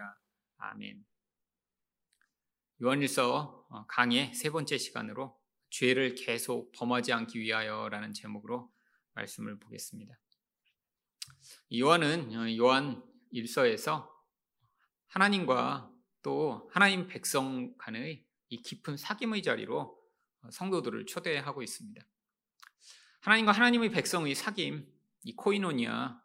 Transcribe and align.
기도드립니다. 0.00 0.18
아멘. 0.56 1.04
요한일서 2.82 3.66
어, 3.68 3.86
강의 3.86 4.32
세 4.34 4.50
번째 4.50 4.78
시간으로 4.78 5.38
죄를 5.68 6.14
계속 6.14 6.72
범하지 6.72 7.12
않기 7.12 7.38
위하여라는 7.38 8.14
제목으로 8.14 8.72
말씀을 9.12 9.58
보겠습니다. 9.58 10.18
요한은 11.78 12.34
어, 12.34 12.56
요한 12.56 13.02
일서에서 13.30 14.10
하나님과 15.08 15.92
또 16.22 16.68
하나님 16.72 17.06
백성 17.06 17.76
간의 17.76 18.26
이 18.48 18.62
깊은 18.62 18.96
사귐의 18.96 19.44
자리로 19.44 19.98
어, 20.42 20.50
성도들을 20.50 21.06
초대하고 21.06 21.62
있습니다. 21.62 22.02
하나님과 23.20 23.52
하나님의 23.52 23.90
백성의 23.90 24.34
사귐, 24.34 24.86
이 25.24 25.36
코이노니아, 25.36 26.22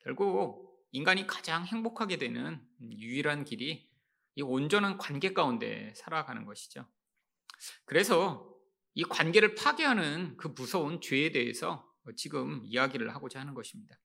결국 0.00 0.69
인간이 0.92 1.26
가장 1.26 1.64
행복하게 1.64 2.18
되는 2.18 2.60
유일한 2.80 3.44
길이 3.44 3.88
이 4.34 4.42
온전한 4.42 4.98
관계 4.98 5.32
가운데 5.32 5.92
살아가는 5.96 6.44
것이죠. 6.44 6.86
그래서 7.84 8.50
이 8.94 9.04
관계를 9.04 9.54
파괴하는 9.54 10.36
그 10.36 10.48
무서운 10.48 11.00
죄에 11.00 11.30
대해서 11.30 11.88
지금 12.16 12.62
이야기를 12.64 13.14
하고자 13.14 13.40
하는 13.40 13.54
것입니다. 13.54 13.98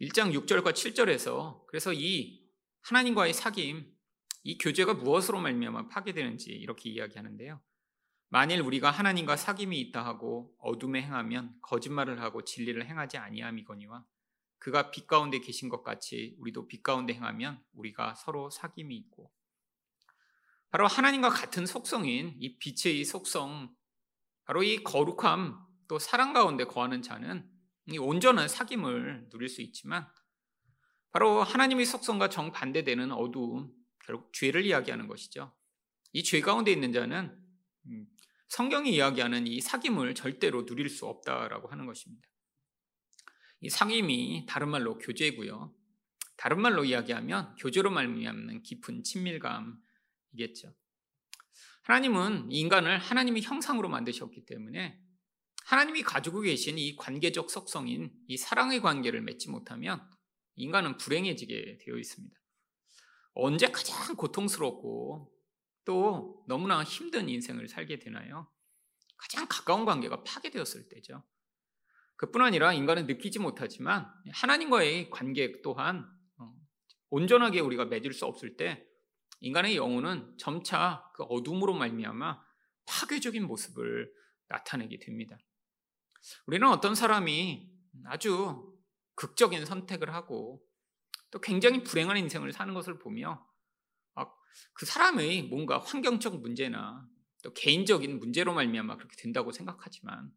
1장 0.00 0.32
6절과 0.32 0.72
7절에서 0.72 1.66
그래서 1.66 1.92
이 1.92 2.48
하나님과의 2.82 3.34
사귐, 3.34 3.84
이 4.44 4.58
교제가 4.58 4.94
무엇으로 4.94 5.40
말미암아 5.40 5.88
파괴되는지 5.88 6.50
이렇게 6.52 6.88
이야기하는데요. 6.88 7.60
만일 8.28 8.60
우리가 8.60 8.90
하나님과 8.90 9.36
사귐이 9.36 9.74
있다 9.74 10.04
하고 10.04 10.54
어둠에 10.58 11.02
행하면 11.02 11.54
거짓말을 11.62 12.20
하고 12.22 12.44
진리를 12.44 12.86
행하지 12.86 13.18
아니함이거니와 13.18 14.04
그가 14.58 14.90
빛 14.90 15.06
가운데 15.06 15.38
계신 15.40 15.68
것 15.68 15.82
같이 15.82 16.34
우리도 16.38 16.68
빛 16.68 16.82
가운데 16.82 17.14
행하면 17.14 17.62
우리가 17.74 18.14
서로 18.14 18.50
사귐이 18.50 18.90
있고 18.90 19.32
바로 20.70 20.86
하나님과 20.86 21.30
같은 21.30 21.64
속성인 21.66 22.36
이 22.38 22.58
빛의 22.58 23.04
속성 23.04 23.74
바로 24.44 24.62
이 24.62 24.82
거룩함 24.82 25.58
또 25.88 25.98
사랑 25.98 26.32
가운데 26.32 26.64
거하는 26.64 27.02
자는 27.02 27.48
이 27.86 27.98
온전한 27.98 28.48
사귐을 28.48 29.30
누릴 29.30 29.48
수 29.48 29.62
있지만 29.62 30.06
바로 31.10 31.42
하나님의 31.42 31.86
속성과 31.86 32.28
정반대되는 32.28 33.12
어두움 33.12 33.72
결국 34.04 34.32
죄를 34.32 34.64
이야기하는 34.66 35.06
것이죠. 35.08 35.54
이 36.12 36.22
죄 36.22 36.40
가운데 36.40 36.72
있는 36.72 36.92
자는 36.92 37.38
음, 37.86 38.06
성경이 38.48 38.94
이야기하는 38.94 39.46
이 39.46 39.60
사귐을 39.60 40.14
절대로 40.14 40.64
누릴 40.66 40.88
수 40.88 41.06
없다라고 41.06 41.68
하는 41.68 41.86
것입니다. 41.86 42.28
이 43.60 43.68
사귐이 43.68 44.46
다른 44.46 44.68
말로 44.68 44.98
교제고요. 44.98 45.74
다른 46.36 46.60
말로 46.60 46.84
이야기하면 46.84 47.56
교제로 47.56 47.90
말미암는 47.90 48.62
깊은 48.62 49.02
친밀감이겠죠. 49.02 50.74
하나님은 51.82 52.52
인간을 52.52 52.98
하나님의 52.98 53.42
형상으로 53.42 53.88
만드셨기 53.88 54.46
때문에 54.46 55.00
하나님이 55.64 56.02
가지고 56.02 56.42
계신 56.42 56.78
이 56.78 56.96
관계적 56.96 57.50
속성인 57.50 58.12
이 58.28 58.36
사랑의 58.36 58.80
관계를 58.80 59.20
맺지 59.22 59.50
못하면 59.50 60.00
인간은 60.56 60.96
불행해지게 60.98 61.78
되어 61.78 61.96
있습니다. 61.96 62.36
언제 63.34 63.70
가장 63.70 64.16
고통스럽고 64.16 65.32
또 65.84 66.44
너무나 66.46 66.84
힘든 66.84 67.28
인생을 67.28 67.68
살게 67.68 67.98
되나요? 67.98 68.50
가장 69.16 69.46
가까운 69.48 69.84
관계가 69.84 70.22
파괴되었을 70.22 70.88
때죠. 70.88 71.24
그뿐 72.18 72.42
아니라 72.42 72.72
인간은 72.72 73.06
느끼지 73.06 73.38
못하지만 73.38 74.12
하나님과의 74.32 75.08
관계 75.10 75.60
또한 75.62 76.06
어, 76.36 76.52
온전하게 77.10 77.60
우리가 77.60 77.86
맺을 77.86 78.12
수 78.12 78.26
없을 78.26 78.56
때 78.56 78.84
인간의 79.40 79.76
영혼은 79.76 80.36
점차 80.36 81.10
그 81.14 81.22
어둠으로 81.22 81.74
말미암아 81.74 82.40
파괴적인 82.86 83.46
모습을 83.46 84.12
나타내게 84.48 84.98
됩니다. 84.98 85.38
우리는 86.46 86.66
어떤 86.68 86.94
사람이 86.94 87.70
아주 88.06 88.76
극적인 89.14 89.64
선택을 89.64 90.12
하고 90.12 90.62
또 91.30 91.40
굉장히 91.40 91.82
불행한 91.82 92.16
인생을 92.16 92.52
사는 92.52 92.74
것을 92.74 92.98
보며 92.98 93.48
그 94.72 94.86
사람의 94.86 95.44
뭔가 95.44 95.78
환경적 95.78 96.40
문제나 96.40 97.06
또 97.42 97.52
개인적인 97.54 98.18
문제로 98.18 98.54
말미암아 98.54 98.96
그렇게 98.96 99.16
된다고 99.16 99.52
생각하지만 99.52 100.32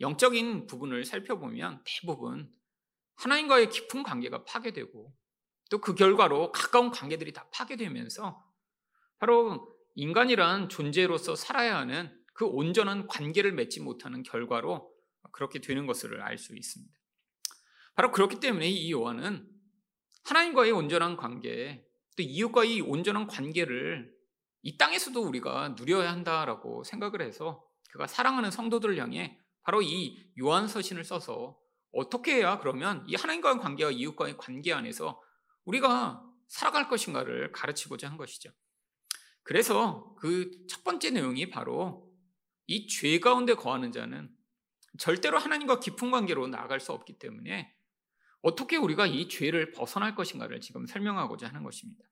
영적인 0.00 0.66
부분을 0.66 1.04
살펴보면 1.04 1.82
대부분 1.84 2.52
하나님과의 3.16 3.68
깊은 3.70 4.02
관계가 4.02 4.44
파괴되고 4.44 5.14
또 5.70 5.80
그 5.80 5.94
결과로 5.94 6.50
가까운 6.52 6.90
관계들이 6.90 7.32
다 7.32 7.48
파괴되면서 7.52 8.42
바로 9.18 9.76
인간이란 9.96 10.68
존재로서 10.68 11.34
살아야 11.34 11.76
하는 11.76 12.16
그 12.32 12.46
온전한 12.46 13.06
관계를 13.06 13.52
맺지 13.52 13.80
못하는 13.80 14.22
결과로 14.22 14.90
그렇게 15.32 15.60
되는 15.60 15.86
것을 15.86 16.22
알 16.22 16.38
수 16.38 16.56
있습니다. 16.56 16.94
바로 17.94 18.12
그렇기 18.12 18.38
때문에 18.40 18.68
이 18.68 18.92
요한은 18.92 19.46
하나님과의 20.24 20.70
온전한 20.72 21.16
관계, 21.16 21.84
또 22.16 22.22
이웃과의 22.22 22.80
온전한 22.82 23.26
관계를 23.26 24.14
이 24.62 24.76
땅에서도 24.76 25.20
우리가 25.20 25.70
누려야 25.70 26.10
한다라고 26.12 26.84
생각을 26.84 27.22
해서 27.22 27.64
그가 27.90 28.06
사랑하는 28.06 28.50
성도들을 28.50 28.96
향해 28.98 29.38
바로 29.68 29.82
이 29.82 30.16
요한 30.40 30.66
서신을 30.66 31.04
써서 31.04 31.60
어떻게 31.92 32.36
해야 32.36 32.58
그러면 32.58 33.04
이 33.06 33.16
하나님과의 33.16 33.58
관계와 33.58 33.90
이웃과의 33.90 34.38
관계 34.38 34.72
안에서 34.72 35.20
우리가 35.66 36.24
살아갈 36.46 36.88
것인가를 36.88 37.52
가르치고자 37.52 38.08
한 38.08 38.16
것이죠. 38.16 38.50
그래서 39.42 40.14
그 40.20 40.66
첫 40.70 40.84
번째 40.84 41.10
내용이 41.10 41.50
바로 41.50 42.10
이 42.66 42.86
죄 42.88 43.20
가운데 43.20 43.52
거하는 43.52 43.92
자는 43.92 44.34
절대로 44.98 45.36
하나님과 45.36 45.80
깊은 45.80 46.10
관계로 46.10 46.46
나아갈 46.48 46.80
수 46.80 46.92
없기 46.92 47.18
때문에 47.18 47.70
어떻게 48.40 48.78
우리가 48.78 49.06
이 49.06 49.28
죄를 49.28 49.72
벗어날 49.72 50.14
것인가를 50.14 50.62
지금 50.62 50.86
설명하고자 50.86 51.46
하는 51.46 51.62
것입니다. 51.62 52.02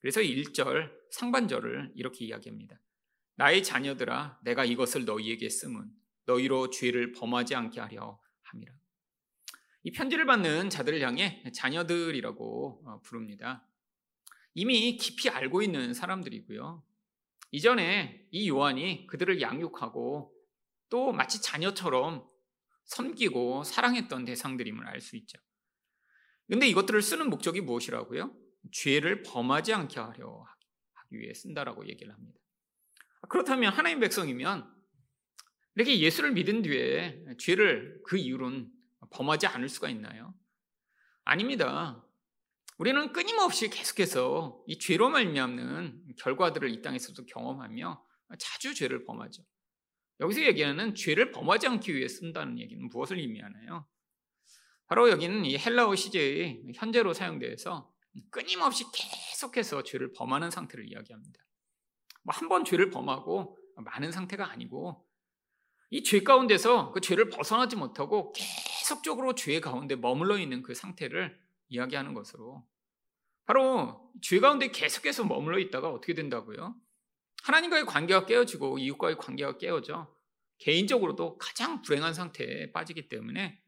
그래서 0.00 0.20
1절 0.20 0.90
상반절을 1.12 1.92
이렇게 1.94 2.24
이야기합니다. 2.24 2.80
나의 3.36 3.62
자녀들아 3.62 4.40
내가 4.42 4.64
이것을 4.64 5.04
너희에게 5.04 5.48
쓰면 5.48 5.92
너희로 6.28 6.70
죄를 6.70 7.12
범하지 7.12 7.54
않게 7.54 7.80
하려 7.80 8.20
함이라. 8.42 8.72
이 9.84 9.92
편지를 9.92 10.26
받는 10.26 10.68
자들을 10.70 11.00
향해 11.00 11.42
자녀들이라고 11.52 12.82
어, 12.84 13.00
부릅니다. 13.02 13.66
이미 14.54 14.96
깊이 14.96 15.30
알고 15.30 15.62
있는 15.62 15.94
사람들이고요. 15.94 16.84
이전에 17.50 18.28
이 18.30 18.48
요한이 18.48 19.06
그들을 19.06 19.40
양육하고 19.40 20.34
또 20.90 21.12
마치 21.12 21.40
자녀처럼 21.40 22.28
섬기고 22.84 23.64
사랑했던 23.64 24.24
대상들임을 24.26 24.86
알 24.86 25.00
수 25.00 25.16
있죠. 25.16 25.38
근데 26.46 26.66
이것들을 26.68 27.00
쓰는 27.02 27.28
목적이 27.30 27.60
무엇이라고요? 27.62 28.34
죄를 28.72 29.22
범하지 29.22 29.72
않게 29.72 30.00
하려 30.00 30.46
하기 30.92 31.18
위해 31.18 31.32
쓴다라고 31.34 31.86
얘기를 31.88 32.12
합니다. 32.12 32.38
그렇다면 33.28 33.72
하나님 33.72 34.00
백성이면 34.00 34.77
이렇게 35.78 36.00
예수를 36.00 36.32
믿은 36.32 36.62
뒤에 36.62 37.24
죄를 37.38 38.00
그 38.04 38.16
이유로는 38.16 38.68
범하지 39.10 39.46
않을 39.46 39.68
수가 39.68 39.88
있나요? 39.90 40.34
아닙니다. 41.24 42.04
우리는 42.78 43.12
끊임없이 43.12 43.70
계속해서 43.70 44.60
이 44.66 44.76
죄로 44.80 45.08
말미암는 45.08 46.16
결과들을 46.18 46.68
이 46.70 46.82
땅에서도 46.82 47.24
경험하며 47.26 48.04
자주 48.40 48.74
죄를 48.74 49.04
범하죠. 49.04 49.44
여기서 50.18 50.42
얘기하는 50.46 50.96
죄를 50.96 51.30
범하지 51.30 51.68
않기 51.68 51.94
위해 51.94 52.08
쓴다는 52.08 52.58
얘기는 52.58 52.88
무엇을 52.88 53.18
의미하나요? 53.18 53.86
바로 54.88 55.08
여기는 55.10 55.44
이 55.44 55.56
헬라어 55.58 55.94
시제의 55.94 56.72
현재로 56.74 57.14
사용되어서 57.14 57.88
끊임없이 58.32 58.84
계속해서 58.92 59.84
죄를 59.84 60.12
범하는 60.12 60.50
상태를 60.50 60.90
이야기합니다. 60.90 61.40
뭐 62.24 62.34
한 62.34 62.48
번 62.48 62.64
죄를 62.64 62.90
범하고 62.90 63.56
많은 63.76 64.10
상태가 64.10 64.50
아니고 64.50 65.07
이 65.90 66.02
죄 66.02 66.22
가운데서 66.22 66.92
그 66.92 67.00
죄를 67.00 67.30
벗어나지 67.30 67.76
못하고 67.76 68.32
계속적으로 68.32 69.34
죄 69.34 69.60
가운데 69.60 69.96
머물러 69.96 70.38
있는 70.38 70.62
그 70.62 70.74
상태를 70.74 71.38
이야기하는 71.68 72.14
것으로 72.14 72.66
바로 73.46 74.10
죄 74.20 74.40
가운데 74.40 74.68
계속해서 74.70 75.24
머물러 75.24 75.58
있다가 75.58 75.88
어떻게 75.90 76.14
된다고요? 76.14 76.74
하나님과의 77.44 77.86
관계가 77.86 78.26
깨어지고 78.26 78.78
이웃과의 78.78 79.16
관계가 79.16 79.56
깨어져 79.58 80.14
개인적으로도 80.58 81.38
가장 81.38 81.80
불행한 81.82 82.12
상태에 82.14 82.72
빠지기 82.72 83.08
때문에 83.08 83.62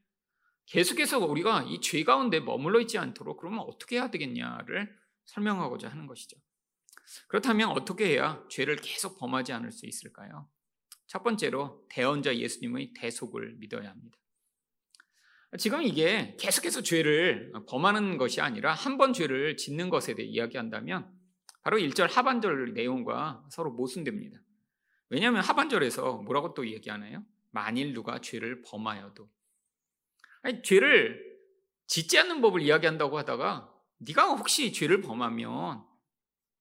계속해서 0.67 1.19
우리가 1.21 1.63
이 1.69 1.81
죄 1.81 2.05
가운데 2.05 2.41
머물러 2.41 2.81
있지 2.81 2.99
않도록 2.99 3.39
그러면 3.39 3.61
어떻게 3.61 3.97
해야 3.97 4.11
되겠냐를 4.11 4.95
설명하고자 5.25 5.89
하는 5.89 6.07
것이죠. 6.07 6.37
그렇다면 7.29 7.71
어떻게 7.71 8.07
해야 8.09 8.45
죄를 8.51 8.77
계속 8.77 9.19
범하지 9.19 9.53
않을 9.53 9.73
수 9.73 9.87
있을까요? 9.87 10.49
첫 11.11 11.25
번째로 11.25 11.85
대언자 11.91 12.37
예수님의 12.37 12.93
대속을 12.95 13.57
믿어야 13.59 13.91
합니다. 13.91 14.17
지금 15.59 15.83
이게 15.83 16.37
계속해서 16.39 16.83
죄를 16.83 17.53
범하는 17.69 18.17
것이 18.17 18.41
아니라 18.41 18.73
한 18.73 18.97
번 18.97 19.13
죄를 19.13 19.57
짓는 19.57 19.91
것에 19.91 20.15
대해 20.15 20.29
이야기한다면 20.29 21.13
바로 21.63 21.79
1절 21.79 22.09
하반절 22.09 22.75
내용과 22.75 23.45
서로 23.51 23.73
모순됩니다. 23.73 24.39
왜냐하면 25.09 25.43
하반절에서 25.43 26.19
뭐라고 26.19 26.55
또 26.55 26.65
얘기하나요? 26.69 27.25
만일 27.51 27.93
누가 27.93 28.21
죄를 28.21 28.63
범하여도 28.63 29.29
아니, 30.43 30.63
죄를 30.63 31.29
짓지 31.89 32.21
않는 32.21 32.41
법을 32.41 32.63
이야기한다고 32.63 33.19
하다가 33.19 33.69
네가 33.99 34.27
혹시 34.37 34.73
죄를 34.73 35.01
범하면 35.01 35.85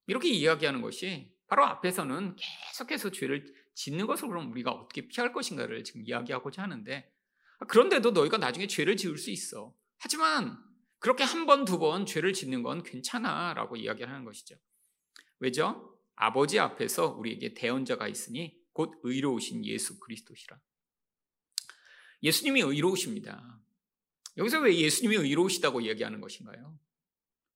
이렇게 0.08 0.28
이야기하는 0.30 0.82
것이 0.82 1.38
바로 1.48 1.66
앞에서는 1.66 2.36
계속해서 2.36 3.12
죄를 3.12 3.59
짓는 3.80 4.08
것을 4.08 4.28
그럼 4.28 4.52
우리가 4.52 4.72
어떻게 4.72 5.08
피할 5.08 5.32
것인가를 5.32 5.86
지금 5.86 6.02
이야기하고자 6.06 6.62
하는데 6.62 7.10
그런데도 7.70 8.12
너희가 8.12 8.38
나중에 8.38 8.68
죄를 8.68 8.98
지을 8.98 9.18
수 9.18 9.32
있어. 9.32 9.74
하지만 9.98 10.62
그렇게 11.00 11.24
한 11.24 11.46
번, 11.46 11.64
두 11.64 11.80
번 11.80 12.06
죄를 12.06 12.34
짓는 12.34 12.62
건 12.62 12.84
괜찮아 12.84 13.54
라고 13.54 13.78
이야기하는 13.78 14.26
것이죠. 14.26 14.56
왜죠? 15.40 15.98
아버지 16.16 16.60
앞에서 16.60 17.14
우리에게 17.14 17.54
대언자가 17.54 18.10
있으니 18.10 18.60
곧 18.74 19.00
의로우신 19.04 19.64
예수 19.64 19.98
그리스도시라. 20.00 20.60
예수님이 22.22 22.60
의로우십니다. 22.60 23.62
여기서 24.36 24.60
왜 24.60 24.76
예수님이 24.76 25.16
의로우시다고 25.16 25.80
이야기하는 25.80 26.20
것인가요? 26.20 26.78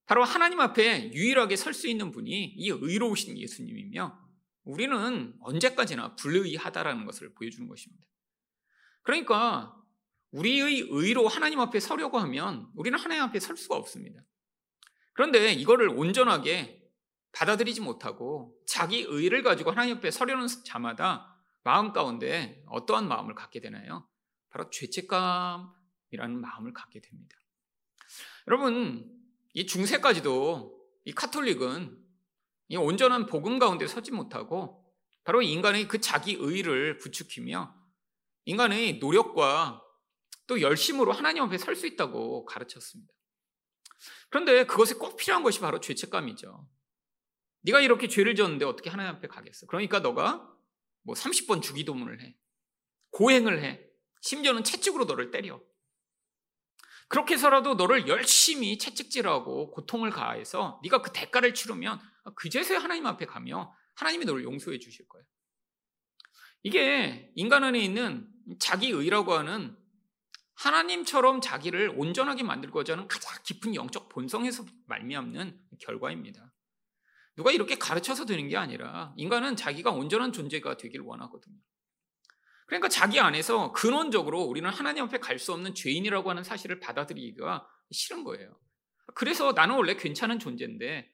바로 0.06 0.24
하나님 0.24 0.62
앞에 0.62 1.12
유일하게 1.14 1.58
설 1.58 1.74
수 1.74 1.90
있는 1.90 2.12
분이 2.12 2.56
이 2.58 2.70
의로우신 2.70 3.38
예수님이며 3.38 4.23
우리는 4.64 5.36
언제까지나 5.42 6.16
불의하다라는 6.16 7.06
것을 7.06 7.34
보여주는 7.34 7.68
것입니다. 7.68 8.06
그러니까 9.02 9.76
우리의 10.32 10.88
의로 10.90 11.28
하나님 11.28 11.60
앞에 11.60 11.80
서려고 11.80 12.18
하면 12.20 12.70
우리는 12.76 12.98
하나님 12.98 13.24
앞에 13.24 13.40
설 13.40 13.58
수가 13.58 13.76
없습니다. 13.76 14.22
그런데 15.14 15.54
이거를 15.54 15.90
온전하게 15.90 16.82
받아들이지 17.34 17.82
못하고 17.82 18.56
자기 18.66 19.02
의를 19.02 19.44
가지고 19.44 19.72
하나님 19.72 19.98
앞에 19.98 20.12
서려는 20.12 20.48
자마다 20.66 21.36
마음 21.64 21.94
가운데 21.94 22.64
어떠한 22.68 23.08
마음을 23.08 23.36
갖게 23.36 23.60
되나요? 23.60 24.08
바로 24.50 24.70
죄책감이라는 24.70 26.40
마음을 26.40 26.74
갖게 26.74 27.02
됩니다. 27.02 27.36
여러분, 28.48 29.10
이 29.54 29.66
중세까지도 29.66 30.80
이 31.06 31.12
카톨릭은 31.14 32.03
이 32.74 32.76
온전한 32.76 33.28
복음 33.28 33.60
가운데 33.60 33.86
서지 33.86 34.10
못하고 34.10 34.84
바로 35.24 35.44
인간의 35.44 35.88
그 35.88 36.02
자기 36.02 36.34
의를 36.40 36.98
부추기며 36.98 37.72
인간의 38.46 38.98
노력과 38.98 39.80
또 40.48 40.60
열심으로 40.60 41.12
하나님 41.12 41.44
앞에 41.44 41.60
설 41.60 41.76
수 41.76 41.86
있다고 41.86 42.46
가르쳤습니다. 42.46 43.14
그런데 44.30 44.66
그것에 44.66 44.96
꼭 44.96 45.18
필요한 45.18 45.44
것이 45.44 45.60
바로 45.60 45.80
죄책감이죠. 45.80 46.68
네가 47.62 47.80
이렇게 47.80 48.08
죄를 48.08 48.34
졌는데 48.34 48.66
어떻게 48.66 48.90
하나님 48.90 49.14
앞에 49.18 49.28
가겠어? 49.28 49.68
그러니까 49.68 50.00
너가 50.00 50.52
뭐 51.04 51.14
30번 51.14 51.62
주기도문을 51.62 52.24
해. 52.24 52.36
고행을 53.12 53.62
해. 53.62 53.86
심지어는 54.22 54.64
채찍으로 54.64 55.06
너를 55.06 55.30
때려. 55.30 55.62
그렇게 57.08 57.36
해서라도 57.36 57.76
너를 57.76 58.08
열심히 58.08 58.80
채찍질하고 58.80 59.70
고통을 59.70 60.10
가해서 60.10 60.82
네가 60.82 61.04
그 61.04 61.12
대가를 61.12 61.54
치르면 61.54 62.02
그제서야 62.36 62.80
하나님 62.80 63.06
앞에 63.06 63.26
가며 63.26 63.74
하나님이 63.96 64.26
너를 64.26 64.44
용서해 64.44 64.80
주실 64.80 65.08
거예요. 65.08 65.26
이게 66.64 67.32
인간 67.36 67.64
안에 67.64 67.80
있는 67.80 68.28
자기 68.60 68.90
의라고 68.90 69.34
하는 69.34 69.76
하나님처럼 70.56 71.42
자기를 71.42 71.94
온전하게 71.98 72.44
만들고자 72.44 72.94
하는 72.94 73.08
가장 73.08 73.38
깊은 73.44 73.76
영적 73.76 74.10
본성에서 74.10 74.66
말미암는 74.88 75.60
결과입니다. 75.80 76.54
누가 77.36 77.52
이렇게 77.52 77.76
가르쳐서 77.76 78.26
되는 78.26 78.48
게 78.48 78.56
아니라 78.58 79.14
인간은 79.18 79.56
자기가 79.56 79.92
온전한 79.92 80.32
존재가 80.32 80.78
되길 80.78 81.02
원하거든요. 81.02 81.58
그러니까 82.68 82.88
자기 82.88 83.20
안에서 83.20 83.72
근원적으로 83.74 84.44
우리는 84.44 84.70
하나님 84.70 85.04
앞에 85.04 85.20
갈 85.20 85.38
수 85.38 85.52
없는 85.54 85.76
죄인이라고 85.76 86.30
하는 86.30 86.44
사실을 86.44 86.80
받아들이기가 86.80 87.68
싫은 87.92 88.24
거예요. 88.24 88.58
그래서 89.16 89.52
나는 89.52 89.76
원래 89.76 89.96
괜찮은 89.96 90.40
존재인데 90.40 91.13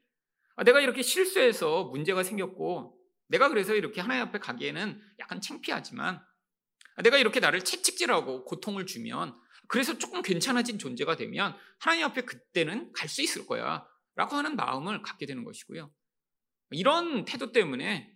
내가 0.64 0.82
이렇게 0.82 1.02
실수해서 1.02 1.86
문제가 1.86 2.24
생겼고 2.24 2.98
내가 3.28 3.50
그래서 3.50 3.76
이렇게 3.76 4.02
하나님 4.02 4.24
앞에 4.24 4.40
가기에는 4.40 5.02
약간 5.20 5.42
창피하지만 5.42 6.22
내가 7.04 7.18
이렇게 7.18 7.40
나를 7.40 7.62
채찍질하고 7.62 8.46
고통을 8.46 8.86
주면 8.86 9.40
그래서 9.68 9.98
조금 9.98 10.22
괜찮아진 10.22 10.80
존재가 10.80 11.16
되면 11.16 11.56
하나님 11.80 12.06
앞에 12.06 12.22
그때는 12.22 12.92
갈 12.94 13.08
수 13.08 13.22
있을 13.22 13.46
거야 13.46 13.86
라고 14.16 14.36
하는 14.36 14.56
마음을 14.56 15.02
갖게 15.02 15.26
되는 15.26 15.44
것이고요. 15.46 15.92
이런 16.72 17.26
태도 17.26 17.52
때문에 17.52 18.12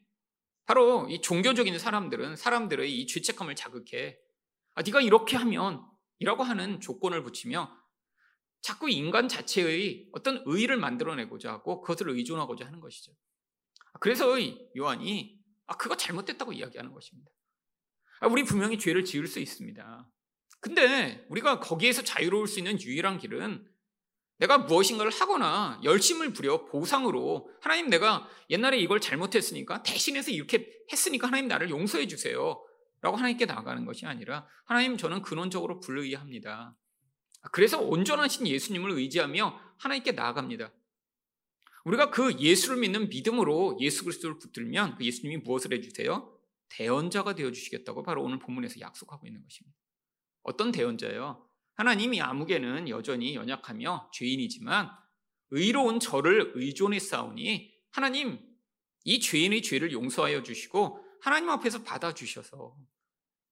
바로 0.65 1.07
이 1.09 1.21
종교적인 1.21 1.77
사람들은 1.77 2.35
사람들의 2.35 2.91
이 2.91 3.07
죄책감을 3.07 3.55
자극해 3.55 4.17
아, 4.75 4.81
네가 4.81 5.01
이렇게 5.01 5.37
하면 5.37 5.85
이라고 6.19 6.43
하는 6.43 6.79
조건을 6.79 7.23
붙이며 7.23 7.71
자꾸 8.63 8.89
인간 8.89 9.27
자체의 9.27 10.07
어떤 10.13 10.41
의의를 10.45 10.77
만들어내고자 10.77 11.51
하고 11.51 11.81
그것을 11.81 12.09
의존하고자 12.09 12.65
하는 12.65 12.79
것이죠. 12.79 13.11
그래서 13.99 14.37
요한이 14.75 15.37
아, 15.67 15.75
그거 15.75 15.95
잘못됐다고 15.95 16.53
이야기하는 16.53 16.93
것입니다. 16.93 17.29
아, 18.21 18.27
우리 18.27 18.43
분명히 18.43 18.79
죄를 18.79 19.03
지을 19.03 19.27
수 19.27 19.39
있습니다. 19.39 20.09
근데 20.61 21.25
우리가 21.29 21.59
거기에서 21.59 22.03
자유로울 22.03 22.47
수 22.47 22.59
있는 22.59 22.81
유일한 22.81 23.17
길은 23.17 23.67
내가 24.37 24.59
무엇인가를 24.59 25.11
하거나 25.11 25.79
열심을 25.83 26.31
부려 26.31 26.65
보상으로 26.65 27.49
하나님 27.61 27.89
내가 27.89 28.29
옛날에 28.49 28.77
이걸 28.77 29.01
잘못했으니까 29.01 29.83
대신해서 29.83 30.31
이렇게 30.31 30.71
했으니까 30.89 31.27
하나님 31.27 31.49
나를 31.49 31.69
용서해 31.69 32.07
주세요. 32.07 32.63
라고 33.01 33.17
하나님께 33.17 33.45
나아가는 33.45 33.83
것이 33.83 34.05
아니라 34.05 34.47
하나님 34.63 34.95
저는 34.95 35.21
근원적으로 35.21 35.81
불의합니다. 35.81 36.77
그래서 37.51 37.79
온전하신 37.79 38.47
예수님을 38.47 38.91
의지하며 38.91 39.59
하나님께 39.77 40.13
나아갑니다. 40.13 40.71
우리가 41.85 42.09
그 42.09 42.39
예수를 42.39 42.77
믿는 42.77 43.09
믿음으로 43.09 43.77
예수 43.81 44.03
그리스도를 44.05 44.39
붙들면 44.39 44.95
그 44.95 45.05
예수님이 45.05 45.37
무엇을 45.43 45.73
해주세요? 45.73 46.39
대언자가 46.69 47.35
되어주시겠다고 47.35 48.03
바로 48.03 48.23
오늘 48.23 48.39
본문에서 48.39 48.79
약속하고 48.79 49.27
있는 49.27 49.43
것입니다. 49.43 49.77
어떤 50.43 50.71
대언자요? 50.71 51.45
하나님이 51.75 52.21
아무개는 52.21 52.87
여전히 52.89 53.35
연약하며 53.35 54.11
죄인이지만 54.13 54.89
의로운 55.51 55.99
저를 55.99 56.53
의존해 56.55 56.99
싸우니 56.99 57.73
하나님 57.91 58.39
이 59.03 59.19
죄인의 59.19 59.61
죄를 59.61 59.91
용서하여 59.91 60.43
주시고 60.43 60.99
하나님 61.21 61.49
앞에서 61.49 61.83
받아 61.83 62.13
주셔서 62.13 62.75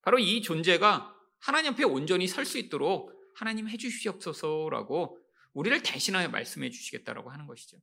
바로 0.02 0.18
이 0.20 0.42
존재가 0.42 1.16
하나님 1.40 1.74
앞에 1.74 1.84
온전히 1.84 2.28
설 2.28 2.46
수 2.46 2.58
있도록 2.58 3.21
하나님 3.36 3.70
해 3.70 3.78
주시옵소서라고 3.78 5.20
우리를 5.54 5.82
대신하여 5.84 6.30
말씀해 6.30 6.70
주시겠다라고 6.70 7.32
하는 7.32 7.48
것이죠. 7.48 7.78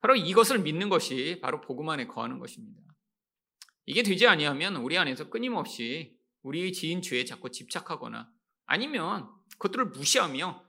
바로 0.00 0.16
이것을 0.16 0.60
믿는 0.60 0.88
것이 0.88 1.38
바로 1.42 1.60
복음 1.60 1.88
안에 1.88 2.06
거하는 2.06 2.38
것입니다. 2.38 2.82
이게 3.86 4.02
되지 4.02 4.26
아니하면 4.26 4.76
우리 4.76 4.98
안에서 4.98 5.30
끊임없이 5.30 6.18
우리의 6.42 6.72
지인 6.72 7.02
죄에 7.02 7.24
자꾸 7.24 7.50
집착하거나 7.50 8.30
아니면 8.66 9.28
그것들을 9.52 9.86
무시하며 9.86 10.64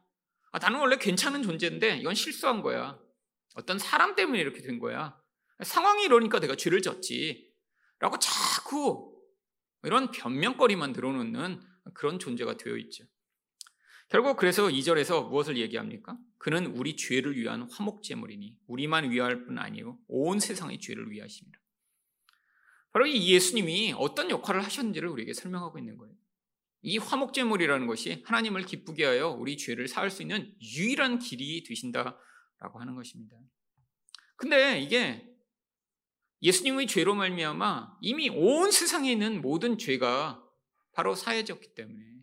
아, 0.51 0.59
나는 0.59 0.79
원래 0.79 0.97
괜찮은 0.97 1.43
존재인데 1.43 1.97
이건 1.97 2.15
실수한 2.15 2.61
거야. 2.61 2.99
어떤 3.55 3.79
사람 3.79 4.15
때문에 4.15 4.39
이렇게 4.39 4.61
된 4.61 4.79
거야. 4.79 5.19
상황이 5.63 6.03
이러니까 6.03 6.39
내가 6.39 6.55
죄를 6.55 6.81
졌지. 6.81 7.51
라고 7.99 8.17
자꾸 8.19 9.15
이런 9.83 10.11
변명거리만 10.11 10.93
들어놓는 10.93 11.61
그런 11.93 12.19
존재가 12.19 12.57
되어 12.57 12.77
있죠. 12.77 13.05
결국 14.09 14.37
그래서 14.37 14.67
2절에서 14.67 15.29
무엇을 15.29 15.57
얘기합니까? 15.57 16.17
그는 16.37 16.67
우리 16.67 16.95
죄를 16.95 17.35
위한 17.35 17.69
화목제물이니 17.69 18.57
우리만 18.67 19.11
위할 19.11 19.43
뿐 19.45 19.57
아니요 19.57 19.99
온 20.07 20.39
세상의 20.39 20.79
죄를 20.79 21.11
위하십니다. 21.11 21.59
바로 22.93 23.05
이 23.05 23.33
예수님이 23.33 23.93
어떤 23.97 24.29
역할을 24.29 24.63
하셨는지를 24.63 25.09
우리에게 25.09 25.33
설명하고 25.33 25.77
있는 25.77 25.97
거예요. 25.97 26.15
이 26.81 26.97
화목제물이라는 26.99 27.85
것이 27.85 28.23
하나님을 28.25 28.63
기쁘게 28.63 29.03
하여 29.03 29.29
우리 29.29 29.57
죄를 29.57 29.87
사할 29.87 30.09
수 30.09 30.21
있는 30.21 30.55
유일한 30.61 31.19
길이 31.19 31.63
되신다라고 31.63 32.79
하는 32.79 32.95
것입니다. 32.95 33.35
근데 34.37 34.79
이게 34.79 35.27
예수님의 36.41 36.87
죄로 36.87 37.13
말미암아 37.15 37.97
이미 38.01 38.29
온 38.29 38.71
세상에 38.71 39.11
있는 39.11 39.41
모든 39.41 39.77
죄가 39.77 40.43
바로 40.93 41.13
사해졌기 41.13 41.73
때문에 41.75 42.16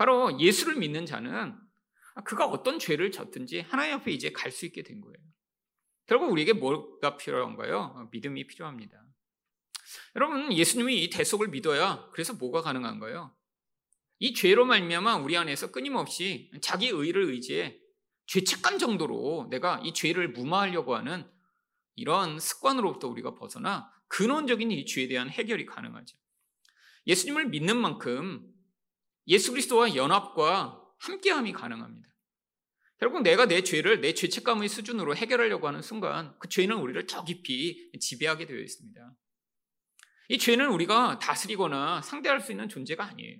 바로 0.00 0.40
예수를 0.40 0.76
믿는 0.76 1.04
자는 1.04 1.54
그가 2.24 2.46
어떤 2.46 2.78
죄를 2.78 3.12
졌든지 3.12 3.60
하나님 3.68 3.96
앞에 3.96 4.10
이제 4.10 4.32
갈 4.32 4.50
수 4.50 4.64
있게 4.64 4.82
된 4.82 5.02
거예요. 5.02 5.18
결국 6.06 6.32
우리에게 6.32 6.54
뭐가 6.54 7.18
필요한가요? 7.18 8.08
믿음이 8.10 8.46
필요합니다. 8.46 8.96
여러분, 10.16 10.54
예수님이 10.54 11.04
이 11.04 11.10
대속을 11.10 11.48
믿어야 11.48 12.08
그래서 12.12 12.32
뭐가 12.32 12.62
가능한가요? 12.62 13.36
이 14.20 14.32
죄로 14.32 14.64
말미암아 14.64 15.16
우리 15.16 15.36
안에서 15.36 15.70
끊임없이 15.70 16.50
자기 16.62 16.88
의를 16.88 17.24
의지해 17.24 17.78
죄책감 18.24 18.78
정도로 18.78 19.48
내가 19.50 19.82
이 19.84 19.92
죄를 19.92 20.30
무마하려고 20.30 20.96
하는 20.96 21.30
이런 21.94 22.40
습관으로부터 22.40 23.06
우리가 23.06 23.34
벗어나 23.34 23.92
근원적인 24.08 24.70
이 24.70 24.86
죄에 24.86 25.08
대한 25.08 25.28
해결이 25.28 25.66
가능하죠. 25.66 26.16
예수님을 27.06 27.50
믿는 27.50 27.76
만큼 27.76 28.49
예수 29.30 29.52
그리스도와 29.52 29.94
연합과 29.94 30.84
함께함이 30.98 31.52
가능합니다. 31.52 32.08
결국 32.98 33.22
내가 33.22 33.46
내 33.46 33.62
죄를 33.62 34.02
내 34.02 34.12
죄책감의 34.12 34.68
수준으로 34.68 35.16
해결하려고 35.16 35.66
하는 35.66 35.80
순간 35.80 36.36
그 36.38 36.48
죄는 36.48 36.76
우리를 36.76 37.06
더 37.06 37.24
깊이 37.24 37.90
지배하게 37.98 38.46
되어 38.46 38.58
있습니다. 38.58 39.14
이 40.28 40.38
죄는 40.38 40.68
우리가 40.68 41.18
다스리거나 41.18 42.02
상대할 42.02 42.40
수 42.40 42.52
있는 42.52 42.68
존재가 42.68 43.04
아니에요. 43.04 43.38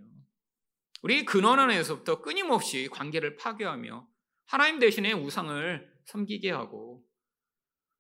우리 1.03 1.25
근원 1.25 1.59
안에서부터 1.59 2.23
끊임없이 2.23 2.89
관계를 2.91 3.37
파괴하며 3.37 4.09
하나님 4.47 4.79
대신에 4.79 5.13
우상을 5.13 5.93
섬기게 6.07 6.51
하고 6.51 7.05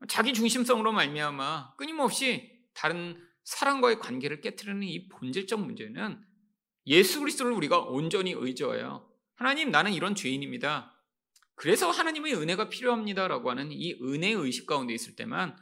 자기 0.08 0.32
중심성으로 0.32 0.92
말미암아 0.92 1.74
끊임없이 1.76 2.58
다른 2.72 3.20
사람과의 3.44 3.98
관계를 3.98 4.40
깨뜨리는 4.40 4.82
이 4.82 5.08
본질적 5.08 5.60
문제는 5.60 6.29
예수 6.86 7.20
그리스도를 7.20 7.52
우리가 7.52 7.80
온전히 7.80 8.32
의지하여 8.32 9.08
하나님 9.34 9.70
나는 9.70 9.92
이런 9.92 10.14
죄인입니다. 10.14 10.96
그래서 11.54 11.90
하나님의 11.90 12.34
은혜가 12.34 12.68
필요합니다라고 12.68 13.50
하는 13.50 13.70
이 13.70 13.94
은혜 14.02 14.30
의식 14.30 14.66
가운데 14.66 14.94
있을 14.94 15.14
때만 15.16 15.56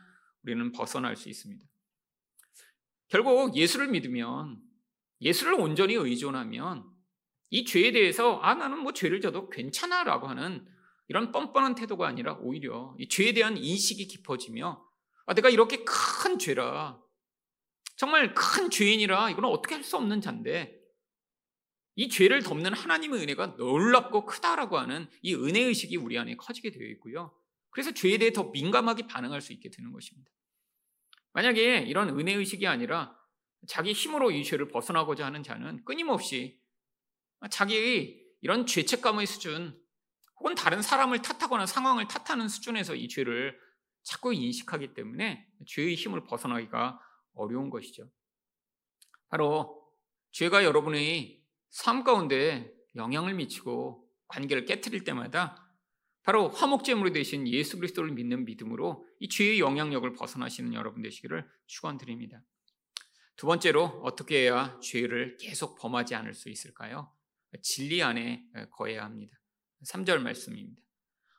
우리는 0.44 0.72
벗어날 0.72 1.16
수 1.16 1.28
있습니다. 1.28 1.66
결국 3.08 3.56
예수를 3.56 3.88
믿으면 3.88 4.60
예수를 5.20 5.54
온전히 5.54 5.94
의존하면 5.94 6.84
이 7.50 7.64
죄에 7.64 7.92
대해서 7.92 8.38
아 8.40 8.54
나는 8.54 8.78
뭐 8.78 8.92
죄를 8.92 9.20
져도 9.20 9.48
괜찮아라고 9.48 10.28
하는 10.28 10.66
이런 11.08 11.32
뻔뻔한 11.32 11.74
태도가 11.74 12.06
아니라 12.06 12.34
오히려 12.34 12.94
이 12.98 13.08
죄에 13.08 13.32
대한 13.32 13.56
인식이 13.56 14.06
깊어지며 14.06 14.84
아 15.26 15.34
내가 15.34 15.48
이렇게 15.48 15.84
큰 15.84 16.38
죄라 16.38 17.00
정말 17.96 18.34
큰 18.34 18.70
죄인이라 18.70 19.30
이건 19.30 19.46
어떻게 19.46 19.74
할 19.74 19.82
수 19.82 19.96
없는 19.96 20.20
잔데 20.20 20.77
이 21.98 22.08
죄를 22.08 22.44
덮는 22.44 22.74
하나님의 22.74 23.22
은혜가 23.22 23.56
놀랍고 23.58 24.24
크다라고 24.24 24.78
하는 24.78 25.08
이 25.20 25.34
은혜 25.34 25.62
의식이 25.62 25.96
우리 25.96 26.16
안에 26.16 26.36
커지게 26.36 26.70
되어 26.70 26.86
있고요. 26.90 27.36
그래서 27.70 27.92
죄에 27.92 28.18
대해 28.18 28.32
더 28.32 28.44
민감하게 28.44 29.08
반응할 29.08 29.40
수 29.40 29.52
있게 29.52 29.68
되는 29.68 29.90
것입니다. 29.90 30.30
만약에 31.32 31.78
이런 31.88 32.08
은혜 32.10 32.34
의식이 32.34 32.68
아니라 32.68 33.18
자기 33.66 33.92
힘으로 33.92 34.30
이 34.30 34.44
죄를 34.44 34.68
벗어나고자 34.68 35.26
하는 35.26 35.42
자는 35.42 35.84
끊임없이 35.84 36.62
자기의 37.50 38.24
이런 38.42 38.64
죄책감의 38.64 39.26
수준 39.26 39.76
혹은 40.36 40.54
다른 40.54 40.82
사람을 40.82 41.20
탓하거나 41.20 41.66
상황을 41.66 42.06
탓하는 42.06 42.46
수준에서 42.46 42.94
이 42.94 43.08
죄를 43.08 43.58
자꾸 44.04 44.32
인식하기 44.32 44.94
때문에 44.94 45.48
죄의 45.66 45.96
힘을 45.96 46.22
벗어나기가 46.26 47.00
어려운 47.34 47.70
것이죠. 47.70 48.08
바로 49.30 49.84
죄가 50.30 50.62
여러분의 50.62 51.37
삶 51.70 52.04
가운데 52.04 52.72
영향을 52.96 53.34
미치고 53.34 54.06
관계를 54.28 54.64
깨뜨릴 54.64 55.04
때마다 55.04 55.64
바로 56.22 56.48
화목제물이 56.48 57.12
되신 57.12 57.48
예수 57.48 57.78
그리스도를 57.78 58.12
믿는 58.12 58.44
믿음으로 58.44 59.06
이 59.20 59.28
죄의 59.28 59.60
영향력을 59.60 60.12
벗어나시는 60.12 60.74
여러분 60.74 61.02
되시기를 61.02 61.48
축원드립니다. 61.66 62.42
두 63.36 63.46
번째로 63.46 63.84
어떻게 64.04 64.42
해야 64.42 64.78
죄를 64.82 65.36
계속 65.38 65.78
범하지 65.78 66.14
않을 66.16 66.34
수 66.34 66.50
있을까요? 66.50 67.10
진리 67.62 68.02
안에 68.02 68.44
거해야 68.70 69.04
합니다. 69.04 69.38
3절 69.86 70.18
말씀입니다. 70.18 70.82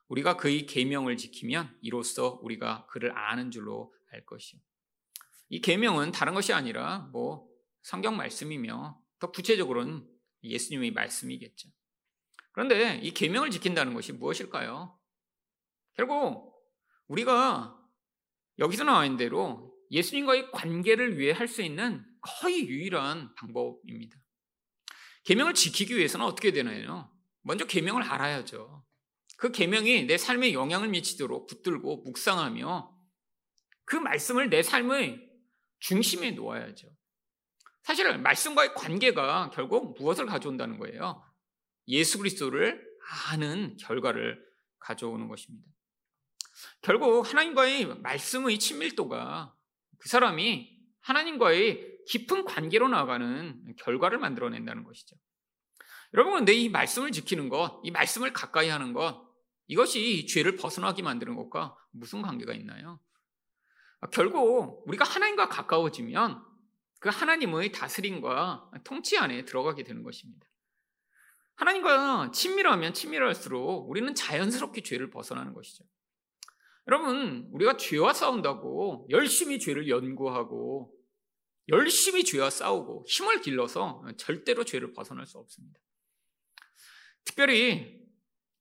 우리가 0.07 0.38
그의 0.38 0.65
계명을 0.65 1.17
지키면 1.17 1.77
이로써 1.81 2.39
우리가 2.41 2.88
그를 2.88 3.15
아는 3.15 3.51
줄로 3.51 3.93
알 4.12 4.25
것이요. 4.25 4.59
이 5.50 5.62
계명은 5.62 6.12
다른 6.12 6.33
것이 6.33 6.53
아니라 6.53 7.09
뭐 7.12 7.48
성경 7.81 8.17
말씀이며 8.17 9.00
더 9.19 9.31
구체적으로는 9.31 10.07
예수님의 10.43 10.91
말씀이겠죠. 10.91 11.69
그런데 12.51 13.00
이 13.03 13.12
계명을 13.12 13.51
지킨다는 13.51 13.93
것이 13.93 14.13
무엇일까요? 14.13 14.98
결국 15.93 16.53
우리가 17.08 17.77
여기서 18.58 18.84
나와 18.84 19.17
대로 19.17 19.74
예수님과의 19.91 20.51
관계를 20.51 21.17
위해 21.17 21.31
할 21.31 21.48
수 21.48 21.62
있는 21.62 22.05
거의 22.22 22.67
유일한 22.67 23.34
방법입니다. 23.36 24.17
계명을 25.24 25.53
지키기 25.53 25.96
위해서는 25.96 26.25
어떻게 26.25 26.51
되나요? 26.51 27.12
먼저 27.41 27.65
계명을 27.65 28.03
알아야죠. 28.03 28.86
그 29.38 29.51
계명이 29.51 30.05
내 30.05 30.17
삶에 30.17 30.53
영향을 30.53 30.89
미치도록 30.89 31.48
붙들고 31.48 32.03
묵상하며 32.03 32.93
그 33.86 33.96
말씀을 33.96 34.50
내 34.50 34.62
삶의 34.62 35.27
중심에 35.79 36.31
놓아야죠. 36.31 36.89
사실 37.89 38.15
말씀과의 38.19 38.75
관계가 38.75 39.50
결국 39.50 39.96
무엇을 39.98 40.27
가져온다는 40.27 40.77
거예요? 40.77 41.24
예수 41.88 42.19
그리스도를 42.19 42.88
아는 43.31 43.77
결과를 43.77 44.39
가져오는 44.77 45.27
것입니다. 45.27 45.67
결국 46.84 47.27
하나님과의 47.27 47.88
말씀의 47.98 48.60
친밀도가 48.60 49.55
그 49.98 50.08
사람이 50.08 50.69
하나님과의 51.01 51.98
깊은 52.10 52.46
관계로 52.46 52.89
나가는 52.89 53.60
결과를 53.79 54.19
만들어낸다는 54.19 54.84
것이죠. 54.84 55.15
여러분, 56.13 56.46
내이 56.46 56.69
말씀을 56.69 57.12
지키는 57.12 57.50
것, 57.50 57.81
이 57.84 57.89
말씀을 57.89 58.34
가까이 58.34 58.69
하는 58.69 58.93
것, 58.93 59.27
이것이 59.65 60.27
죄를 60.27 60.58
벗어나게 60.58 61.01
만드는 61.01 61.36
것과 61.36 61.75
무슨 61.89 62.22
관계가 62.22 62.53
있나요? 62.53 63.00
결국 64.12 64.88
우리가 64.88 65.05
하나님과 65.05 65.50
가까워지면 65.50 66.48
그 66.99 67.09
하나님의 67.09 67.71
다스림과 67.71 68.71
통치 68.83 69.17
안에 69.17 69.45
들어가게 69.45 69.83
되는 69.83 70.03
것입니다. 70.03 70.47
하나님과 71.55 72.31
친밀하면 72.31 72.93
친밀할수록 72.93 73.89
우리는 73.89 74.13
자연스럽게 74.15 74.83
죄를 74.83 75.09
벗어나는 75.09 75.53
것이죠. 75.53 75.83
여러분, 76.87 77.47
우리가 77.51 77.77
죄와 77.77 78.13
싸운다고 78.13 79.07
열심히 79.09 79.59
죄를 79.59 79.89
연구하고 79.89 80.93
열심히 81.67 82.23
죄와 82.23 82.49
싸우고 82.49 83.05
힘을 83.07 83.41
길러서 83.41 84.03
절대로 84.17 84.63
죄를 84.63 84.93
벗어날 84.93 85.25
수 85.25 85.37
없습니다. 85.37 85.79
특별히 87.23 88.01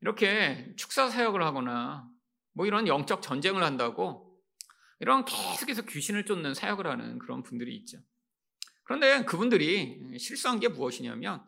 이렇게 0.00 0.74
축사 0.76 1.08
사역을 1.08 1.42
하거나 1.42 2.08
뭐 2.52 2.66
이런 2.66 2.86
영적 2.86 3.22
전쟁을 3.22 3.62
한다고 3.62 4.38
이런 5.00 5.24
계속해서 5.24 5.82
귀신을 5.82 6.26
쫓는 6.26 6.54
사역을 6.54 6.86
하는 6.86 7.18
그런 7.18 7.42
분들이 7.42 7.74
있죠. 7.76 7.98
그런데 8.88 9.22
그분들이 9.26 10.00
실수한 10.18 10.60
게 10.60 10.68
무엇이냐면 10.68 11.44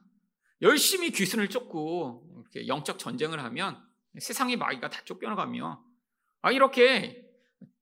열심히 0.60 1.10
귀신을 1.10 1.48
쫓고 1.48 2.34
이렇게 2.34 2.68
영적 2.68 2.98
전쟁을 2.98 3.42
하면 3.42 3.82
세상의 4.18 4.56
마귀가 4.56 4.90
다 4.90 5.00
쫓겨나가며 5.06 5.82
아 6.42 6.52
이렇게 6.52 7.26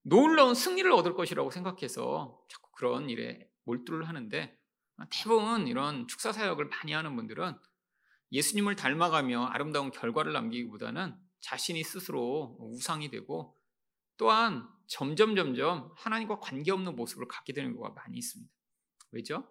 놀라운 0.02 0.54
승리를 0.54 0.90
얻을 0.92 1.14
것이라고 1.14 1.50
생각해서 1.50 2.40
자꾸 2.48 2.70
그런 2.70 3.10
일에 3.10 3.50
몰두를 3.64 4.06
하는데 4.06 4.56
대부분 5.10 5.66
이런 5.66 6.06
축사 6.06 6.30
사역을 6.30 6.66
많이 6.66 6.92
하는 6.92 7.16
분들은 7.16 7.58
예수님을 8.30 8.76
닮아가며 8.76 9.46
아름다운 9.46 9.90
결과를 9.90 10.32
남기기보다는 10.34 11.16
자신이 11.40 11.82
스스로 11.82 12.56
우상이 12.60 13.10
되고 13.10 13.56
또한 14.18 14.68
점점 14.86 15.34
점점 15.34 15.90
하나님과 15.96 16.38
관계없는 16.38 16.94
모습을 16.94 17.26
갖게 17.26 17.52
되는 17.52 17.72
경우가 17.72 17.90
많이 17.94 18.18
있습니다. 18.18 18.57
왜죠? 19.10 19.48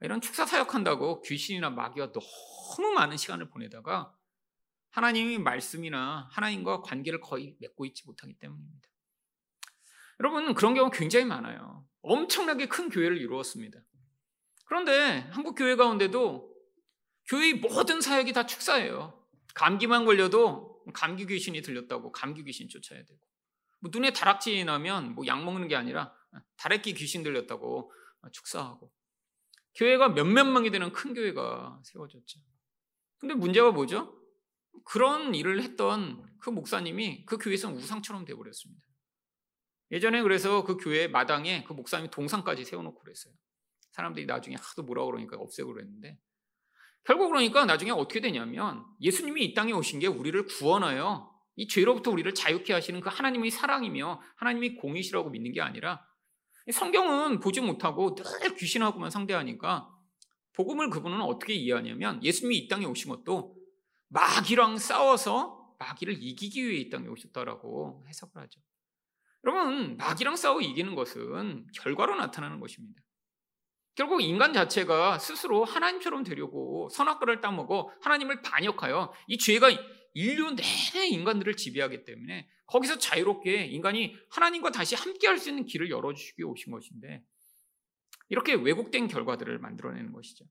이런 0.00 0.20
축사 0.20 0.46
사역한다고 0.46 1.22
귀신이나 1.22 1.70
마귀와 1.70 2.12
너무 2.12 2.92
많은 2.94 3.16
시간을 3.16 3.48
보내다가 3.50 4.14
하나님의 4.90 5.38
말씀이나 5.38 6.28
하나님과 6.30 6.82
관계를 6.82 7.20
거의 7.20 7.56
맺고 7.60 7.84
있지 7.86 8.04
못하기 8.06 8.34
때문입니다. 8.38 8.88
여러분 10.20 10.54
그런 10.54 10.74
경우 10.74 10.90
굉장히 10.90 11.24
많아요. 11.24 11.86
엄청나게 12.02 12.66
큰 12.66 12.88
교회를 12.88 13.18
이루었습니다. 13.18 13.78
그런데 14.64 15.20
한국 15.30 15.54
교회 15.54 15.76
가운데도 15.76 16.54
교회의 17.26 17.54
모든 17.54 18.00
사역이 18.00 18.32
다 18.32 18.46
축사예요. 18.46 19.26
감기만 19.54 20.04
걸려도 20.04 20.82
감기 20.94 21.26
귀신이 21.26 21.62
들렸다고 21.62 22.12
감기 22.12 22.42
귀신 22.44 22.68
쫓아야 22.68 23.00
되고 23.04 23.20
뭐 23.80 23.90
눈에 23.92 24.12
다락지 24.12 24.64
나면 24.64 25.14
뭐 25.14 25.26
약 25.26 25.44
먹는 25.44 25.68
게 25.68 25.76
아니라 25.76 26.14
다래끼 26.56 26.94
귀신 26.94 27.22
들렸다고 27.22 27.92
축사하고 28.32 28.92
교회가 29.74 30.10
몇몇 30.10 30.44
명이 30.44 30.70
되는 30.70 30.92
큰 30.92 31.14
교회가 31.14 31.80
세워졌죠. 31.84 32.40
근데 33.18 33.34
문제가 33.34 33.70
뭐죠? 33.70 34.14
그런 34.84 35.34
일을 35.34 35.62
했던 35.62 36.24
그 36.38 36.50
목사님이 36.50 37.24
그 37.26 37.38
교회에서 37.38 37.68
우상처럼 37.70 38.24
되어버렸습니다. 38.24 38.82
예전에 39.90 40.22
그래서 40.22 40.64
그 40.64 40.76
교회 40.76 41.08
마당에 41.08 41.64
그 41.64 41.72
목사님이 41.72 42.10
동상까지 42.10 42.64
세워놓고 42.64 42.98
그랬어요. 43.00 43.34
사람들이 43.92 44.26
나중에 44.26 44.56
하도 44.56 44.82
뭐라 44.82 45.04
그러니까 45.04 45.36
없애고 45.36 45.72
그랬는데 45.72 46.18
결국 47.04 47.28
그러니까 47.28 47.64
나중에 47.64 47.90
어떻게 47.90 48.20
되냐면 48.20 48.84
예수님이 49.00 49.44
이 49.44 49.54
땅에 49.54 49.72
오신 49.72 50.00
게 50.00 50.06
우리를 50.06 50.44
구원하여 50.46 51.34
이 51.56 51.66
죄로부터 51.66 52.10
우리를 52.10 52.32
자유케 52.34 52.72
하시는 52.72 53.00
그 53.00 53.08
하나님의 53.08 53.50
사랑이며 53.50 54.20
하나님의 54.36 54.76
공이시라고 54.76 55.30
믿는 55.30 55.52
게 55.52 55.60
아니라 55.60 56.06
성경은 56.72 57.40
보지 57.40 57.60
못하고 57.60 58.14
늘 58.14 58.54
귀신하고만 58.56 59.10
상대하니까 59.10 59.88
복음을 60.52 60.90
그분은 60.90 61.20
어떻게 61.22 61.54
이해하냐면 61.54 62.22
예수님이 62.22 62.56
이 62.58 62.68
땅에 62.68 62.84
오신 62.84 63.10
것도 63.10 63.56
마귀랑 64.08 64.78
싸워서 64.78 65.74
마귀를 65.78 66.16
이기기 66.20 66.66
위해 66.66 66.80
이 66.80 66.90
땅에 66.90 67.06
오셨다라고 67.06 68.04
해석을 68.08 68.42
하죠. 68.42 68.60
여러분 69.44 69.96
마귀랑 69.96 70.36
싸워 70.36 70.60
이기는 70.60 70.94
것은 70.94 71.66
결과로 71.74 72.16
나타나는 72.16 72.60
것입니다. 72.60 73.00
결국 73.94 74.20
인간 74.20 74.52
자체가 74.52 75.18
스스로 75.18 75.64
하나님처럼 75.64 76.22
되려고 76.22 76.88
선악과를 76.90 77.40
따먹어 77.40 77.90
하나님을 78.00 78.42
반역하여 78.42 79.12
이 79.26 79.38
죄가 79.38 79.70
인류 80.18 80.50
내내 80.50 81.06
인간들을 81.06 81.56
지배하기 81.56 82.04
때문에 82.04 82.48
거기서 82.66 82.98
자유롭게 82.98 83.66
인간이 83.66 84.16
하나님과 84.30 84.72
다시 84.72 84.96
함께할 84.96 85.38
수 85.38 85.48
있는 85.48 85.64
길을 85.64 85.90
열어주시기 85.90 86.42
오신 86.42 86.72
것인데 86.72 87.22
이렇게 88.28 88.54
왜곡된 88.54 89.06
결과들을 89.06 89.60
만들어내는 89.60 90.12
것이죠. 90.12 90.44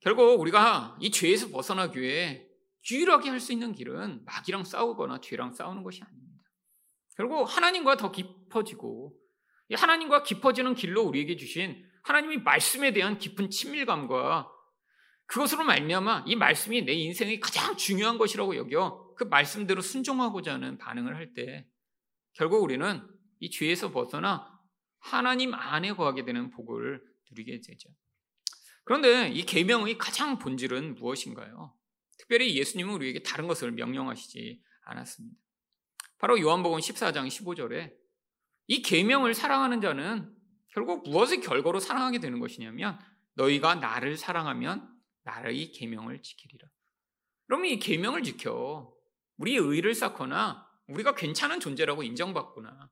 결국 0.00 0.38
우리가 0.42 0.98
이 1.00 1.10
죄에서 1.10 1.48
벗어나기 1.48 1.98
위해 1.98 2.46
유일하게 2.90 3.30
할 3.30 3.40
수 3.40 3.54
있는 3.54 3.72
길은 3.72 4.26
마귀랑 4.26 4.64
싸우거나 4.64 5.22
죄랑 5.22 5.54
싸우는 5.54 5.82
것이 5.82 6.02
아닙니다. 6.02 6.44
결국 7.16 7.44
하나님과 7.44 7.96
더 7.96 8.12
깊어지고 8.12 9.16
하나님과 9.72 10.22
깊어지는 10.22 10.74
길로 10.74 11.02
우리에게 11.04 11.36
주신 11.36 11.82
하나님의 12.02 12.42
말씀에 12.42 12.92
대한 12.92 13.16
깊은 13.16 13.48
친밀감과 13.48 14.53
그것으로 15.26 15.64
말미암아 15.64 16.24
이 16.26 16.36
말씀이 16.36 16.82
내 16.82 16.92
인생의 16.92 17.40
가장 17.40 17.76
중요한 17.76 18.18
것이라고 18.18 18.56
여겨 18.56 19.14
그 19.16 19.24
말씀대로 19.24 19.80
순종하고자 19.80 20.54
하는 20.54 20.78
반응을 20.78 21.16
할 21.16 21.34
때 21.34 21.66
결국 22.34 22.62
우리는 22.62 23.02
이 23.40 23.50
죄에서 23.50 23.90
벗어나 23.92 24.60
하나님 24.98 25.54
안에 25.54 25.92
거하게 25.92 26.24
되는 26.24 26.50
복을 26.50 27.02
누리게 27.30 27.60
되죠. 27.60 27.90
그런데 28.84 29.28
이 29.30 29.44
계명의 29.44 29.98
가장 29.98 30.38
본질은 30.38 30.96
무엇인가요? 30.96 31.74
특별히 32.18 32.56
예수님은 32.56 32.94
우리에게 32.94 33.22
다른 33.22 33.46
것을 33.46 33.72
명령하시지 33.72 34.62
않았습니다. 34.82 35.36
바로 36.18 36.40
요한복음 36.40 36.78
14장 36.78 37.26
15절에 37.28 37.94
이 38.66 38.82
계명을 38.82 39.34
사랑하는 39.34 39.80
자는 39.80 40.34
결국 40.68 41.08
무엇의 41.08 41.40
결과로 41.40 41.80
사랑하게 41.80 42.18
되는 42.18 42.40
것이냐면 42.40 42.98
너희가 43.34 43.76
나를 43.76 44.16
사랑하면 44.16 44.93
나의 45.24 45.72
계명을 45.72 46.22
지키리라. 46.22 46.68
그러면 47.46 47.66
이 47.66 47.78
계명을 47.78 48.22
지켜 48.22 48.94
우리의 49.38 49.58
의를 49.58 49.94
쌓거나 49.94 50.66
우리가 50.86 51.14
괜찮은 51.14 51.60
존재라고 51.60 52.02
인정받거나 52.02 52.90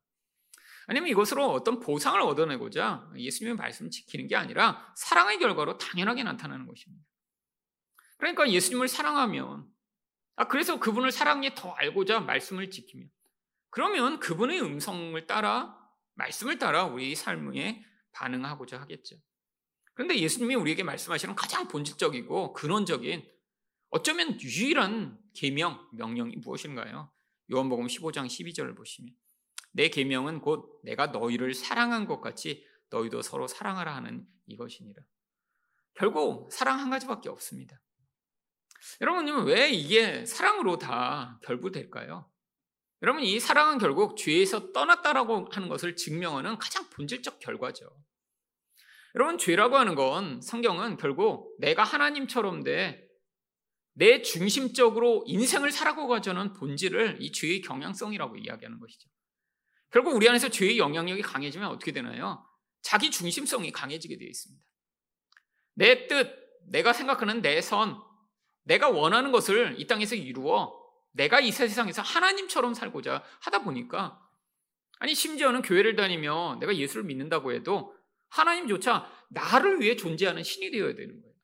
아니면 0.87 1.09
이것으로 1.11 1.51
어떤 1.53 1.79
보상을 1.79 2.21
얻어내고자 2.21 3.11
예수님의 3.17 3.57
말씀을 3.57 3.91
지키는 3.91 4.27
게 4.27 4.37
아니라 4.37 4.93
사랑의 4.97 5.39
결과로 5.39 5.79
당연하게 5.79 6.25
나타나는 6.25 6.67
것입니다. 6.67 7.05
그러니까 8.19 8.51
예수님을 8.51 8.89
사랑하면 8.89 9.69
아 10.37 10.49
그래서 10.49 10.81
그분을 10.81 11.13
사랑해 11.13 11.55
더 11.55 11.73
알고자 11.73 12.21
말씀을 12.21 12.71
지키면 12.71 13.09
그러면 13.71 14.19
그분의 14.21 14.61
음성을 14.63 15.27
따라 15.27 15.79
말씀을 16.15 16.59
따라 16.59 16.85
우리 16.85 17.15
삶에 17.15 17.85
반응하고자 18.13 18.81
하겠죠. 18.81 19.17
그런데 19.95 20.19
예수님이 20.19 20.55
우리에게 20.55 20.83
말씀하시는 20.83 21.35
가장 21.35 21.69
본질적이고 21.69 22.53
근원적인 22.55 23.29
어쩌면 23.91 24.41
유일한 24.41 25.19
계명 25.35 25.87
명령이 25.93 26.37
무엇인가요? 26.37 27.11
요한복음 27.53 27.87
15장 27.87 28.27
12절을 28.27 28.77
보시면 28.77 29.15
내 29.73 29.89
계명은 29.89 30.41
곧 30.41 30.81
내가 30.83 31.09
너희를 31.09 31.55
사랑한 31.55 32.07
것 32.07 32.21
같이 32.21 32.65
너희도 32.91 33.23
서로 33.23 33.47
사랑하라 33.47 33.95
하는 33.95 34.27
이것이니라. 34.47 35.03
결국 35.95 36.53
사랑 36.53 36.79
한 36.79 36.91
가지밖에 36.91 37.29
없습니다. 37.29 37.81
여러분, 39.01 39.47
왜 39.47 39.71
이게 39.71 40.27
사랑으로 40.27 40.79
다 40.79 41.39
결부될까요? 41.45 42.31
여러분, 43.03 43.23
이 43.23 43.41
사랑은 43.41 43.79
결국 43.79 44.17
죄에서 44.17 44.73
떠났다라고 44.73 45.49
하는 45.51 45.69
것을 45.69 45.97
증명하는 45.97 46.59
가장 46.59 46.89
본질적 46.91 47.41
결과죠. 47.41 47.89
여러분, 49.15 49.39
죄라고 49.39 49.77
하는 49.77 49.95
건 49.95 50.41
성경은 50.41 50.97
결국 50.97 51.57
내가 51.59 51.85
하나님처럼 51.85 52.63
돼 52.63 53.13
내 53.95 54.23
중심적으로 54.23 55.25
인생을 55.27 55.71
살아가자는 55.71 56.55
본질을 56.55 57.19
이 57.21 57.31
죄의 57.33 57.61
경향성이라고 57.61 58.37
이야기하는 58.39 58.81
것이죠. 58.81 59.09
결국 59.91 60.15
우리 60.15 60.29
안에서 60.29 60.49
죄의 60.49 60.79
영향력이 60.79 61.21
강해지면 61.23 61.69
어떻게 61.69 61.93
되나요? 61.93 62.47
자기 62.81 63.11
중심성이 63.11 63.71
강해지게 63.71 64.17
되어 64.17 64.27
있습니다. 64.27 64.65
내 65.75 66.07
뜻, 66.07 66.35
내가 66.69 66.93
생각하는 66.93 67.43
내 67.43 67.61
선, 67.61 68.01
내가 68.65 68.89
원하는 68.89 69.33
것을 69.33 69.79
이 69.79 69.87
땅에서 69.87 70.15
이루어 70.15 70.73
내가 71.13 71.41
이 71.41 71.53
세상에서 71.53 72.01
하나님처럼 72.01 72.73
살고자 72.73 73.23
하다 73.41 73.65
보니까 73.65 74.19
아니 74.99 75.15
심지어는 75.15 75.61
교회를 75.63 75.97
다니며 75.97 76.57
내가 76.61 76.75
예수를 76.75 77.05
믿는다고 77.05 77.53
해도 77.53 77.95
하나님조차 78.33 79.11
나를 79.31 79.81
위해 79.81 79.97
존재하는 79.97 80.43
신이 80.43 80.71
되어야 80.71 80.95
되는 80.95 81.21
거예요. 81.21 81.35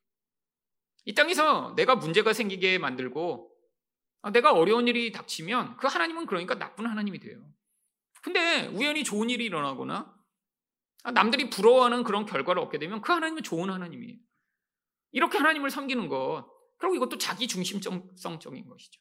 이 1.05 1.15
땅에서 1.15 1.75
내가 1.77 1.95
문제가 1.95 2.33
생기게 2.33 2.79
만들고 2.79 3.55
아, 4.23 4.31
내가 4.31 4.53
어려운 4.53 4.89
일이 4.89 5.13
닥치면 5.13 5.77
그 5.77 5.87
하나님은 5.87 6.27
그러니까 6.27 6.57
나쁜 6.57 6.87
하나님이 6.87 7.21
돼요. 7.21 7.41
근데 8.23 8.67
우연히 8.69 9.05
좋은 9.05 9.31
일이 9.31 9.45
일어나거나 9.45 10.15
아, 11.05 11.11
남들이 11.13 11.51
부러워하는 11.51 12.03
그런 12.05 12.27
결과를 12.27 12.61
얻게 12.61 12.79
되면 12.79 13.01
그 13.01 13.13
하나님은 13.13 13.43
좋은 13.43 13.71
하나님이에요. 13.71 14.19
이렇게 15.13 15.39
하나님을 15.39 15.71
섬기는 15.71 16.09
것, 16.09 16.47
결국 16.81 16.97
이것도 16.97 17.19
자기 17.19 17.49
중심성적인 17.49 18.69
것이죠. 18.69 19.01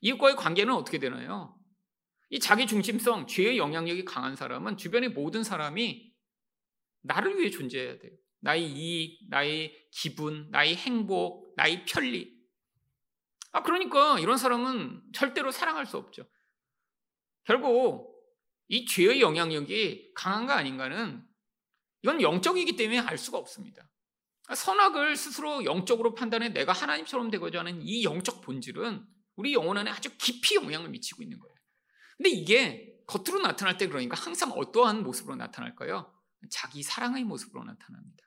이것과의 0.00 0.36
관계는 0.36 0.74
어떻게 0.74 0.98
되나요? 0.98 1.58
이 2.28 2.38
자기 2.38 2.66
중심성, 2.66 3.26
죄의 3.26 3.58
영향력이 3.58 4.04
강한 4.04 4.36
사람은 4.36 4.76
주변의 4.76 5.10
모든 5.10 5.42
사람이 5.42 6.15
나를 7.06 7.38
위해 7.38 7.50
존재해야 7.50 7.98
돼요. 7.98 8.12
나의 8.40 8.70
이익, 8.70 9.28
나의 9.28 9.88
기분, 9.90 10.48
나의 10.50 10.76
행복, 10.76 11.54
나의 11.56 11.84
편리. 11.84 12.36
아, 13.52 13.62
그러니까 13.62 14.18
이런 14.20 14.36
사람은 14.36 15.02
절대로 15.12 15.50
사랑할 15.50 15.86
수 15.86 15.96
없죠. 15.96 16.28
결국 17.44 18.14
이 18.68 18.84
죄의 18.84 19.20
영향력이 19.20 20.12
강한가 20.14 20.56
아닌가는 20.56 21.24
이건 22.02 22.20
영적이기 22.20 22.76
때문에 22.76 22.98
알 22.98 23.16
수가 23.16 23.38
없습니다. 23.38 23.88
선악을 24.54 25.16
스스로 25.16 25.64
영적으로 25.64 26.14
판단해 26.14 26.50
내가 26.50 26.72
하나님처럼 26.72 27.30
되고자 27.30 27.60
하는 27.60 27.82
이 27.82 28.04
영적 28.04 28.42
본질은 28.42 29.04
우리 29.36 29.54
영혼 29.54 29.76
안에 29.76 29.90
아주 29.90 30.10
깊이 30.18 30.54
영향을 30.54 30.90
미치고 30.90 31.22
있는 31.22 31.38
거예요. 31.38 31.54
근데 32.16 32.30
이게 32.30 32.96
겉으로 33.06 33.40
나타날 33.40 33.76
때 33.76 33.88
그러니까 33.88 34.16
항상 34.16 34.52
어떠한 34.52 35.02
모습으로 35.02 35.36
나타날까요? 35.36 36.15
자기 36.50 36.82
사랑의 36.82 37.24
모습으로 37.24 37.64
나타납니다. 37.64 38.24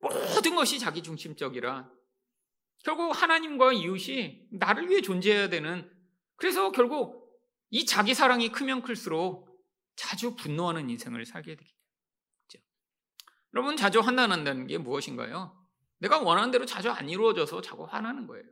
모든 0.00 0.54
것이 0.54 0.78
자기 0.78 1.02
중심적이라 1.02 1.90
결국 2.84 3.10
하나님과 3.10 3.72
이웃이 3.72 4.46
나를 4.52 4.88
위해 4.88 5.00
존재해야 5.00 5.48
되는 5.48 5.90
그래서 6.36 6.70
결국 6.70 7.26
이 7.70 7.84
자기 7.84 8.14
사랑이 8.14 8.52
크면 8.52 8.82
클수록 8.82 9.48
자주 9.96 10.36
분노하는 10.36 10.88
인생을 10.90 11.24
살게 11.26 11.56
되겠죠. 11.56 11.76
여러분 13.54 13.76
자주 13.76 14.00
환난한다는 14.00 14.66
게 14.66 14.76
무엇인가요? 14.76 15.58
내가 15.98 16.20
원하는 16.20 16.50
대로 16.50 16.66
자주 16.66 16.90
안 16.90 17.08
이루어져서 17.08 17.62
자꾸 17.62 17.84
화나는 17.84 18.26
거예요. 18.26 18.44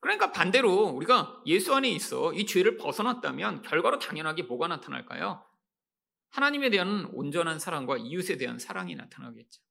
그러니까 0.00 0.32
반대로 0.32 0.88
우리가 0.88 1.40
예수 1.46 1.74
안에 1.74 1.88
있어 1.88 2.34
이 2.34 2.44
죄를 2.44 2.76
벗어났다면 2.76 3.62
결과로 3.62 3.98
당연하게 3.98 4.42
뭐가 4.42 4.68
나타날까요? 4.68 5.42
하나님에 6.34 6.68
대한 6.68 7.08
온전한 7.12 7.60
사랑과 7.60 7.96
이웃에 7.96 8.36
대한 8.36 8.58
사랑이 8.58 8.96
나타나겠죠. 8.96 9.62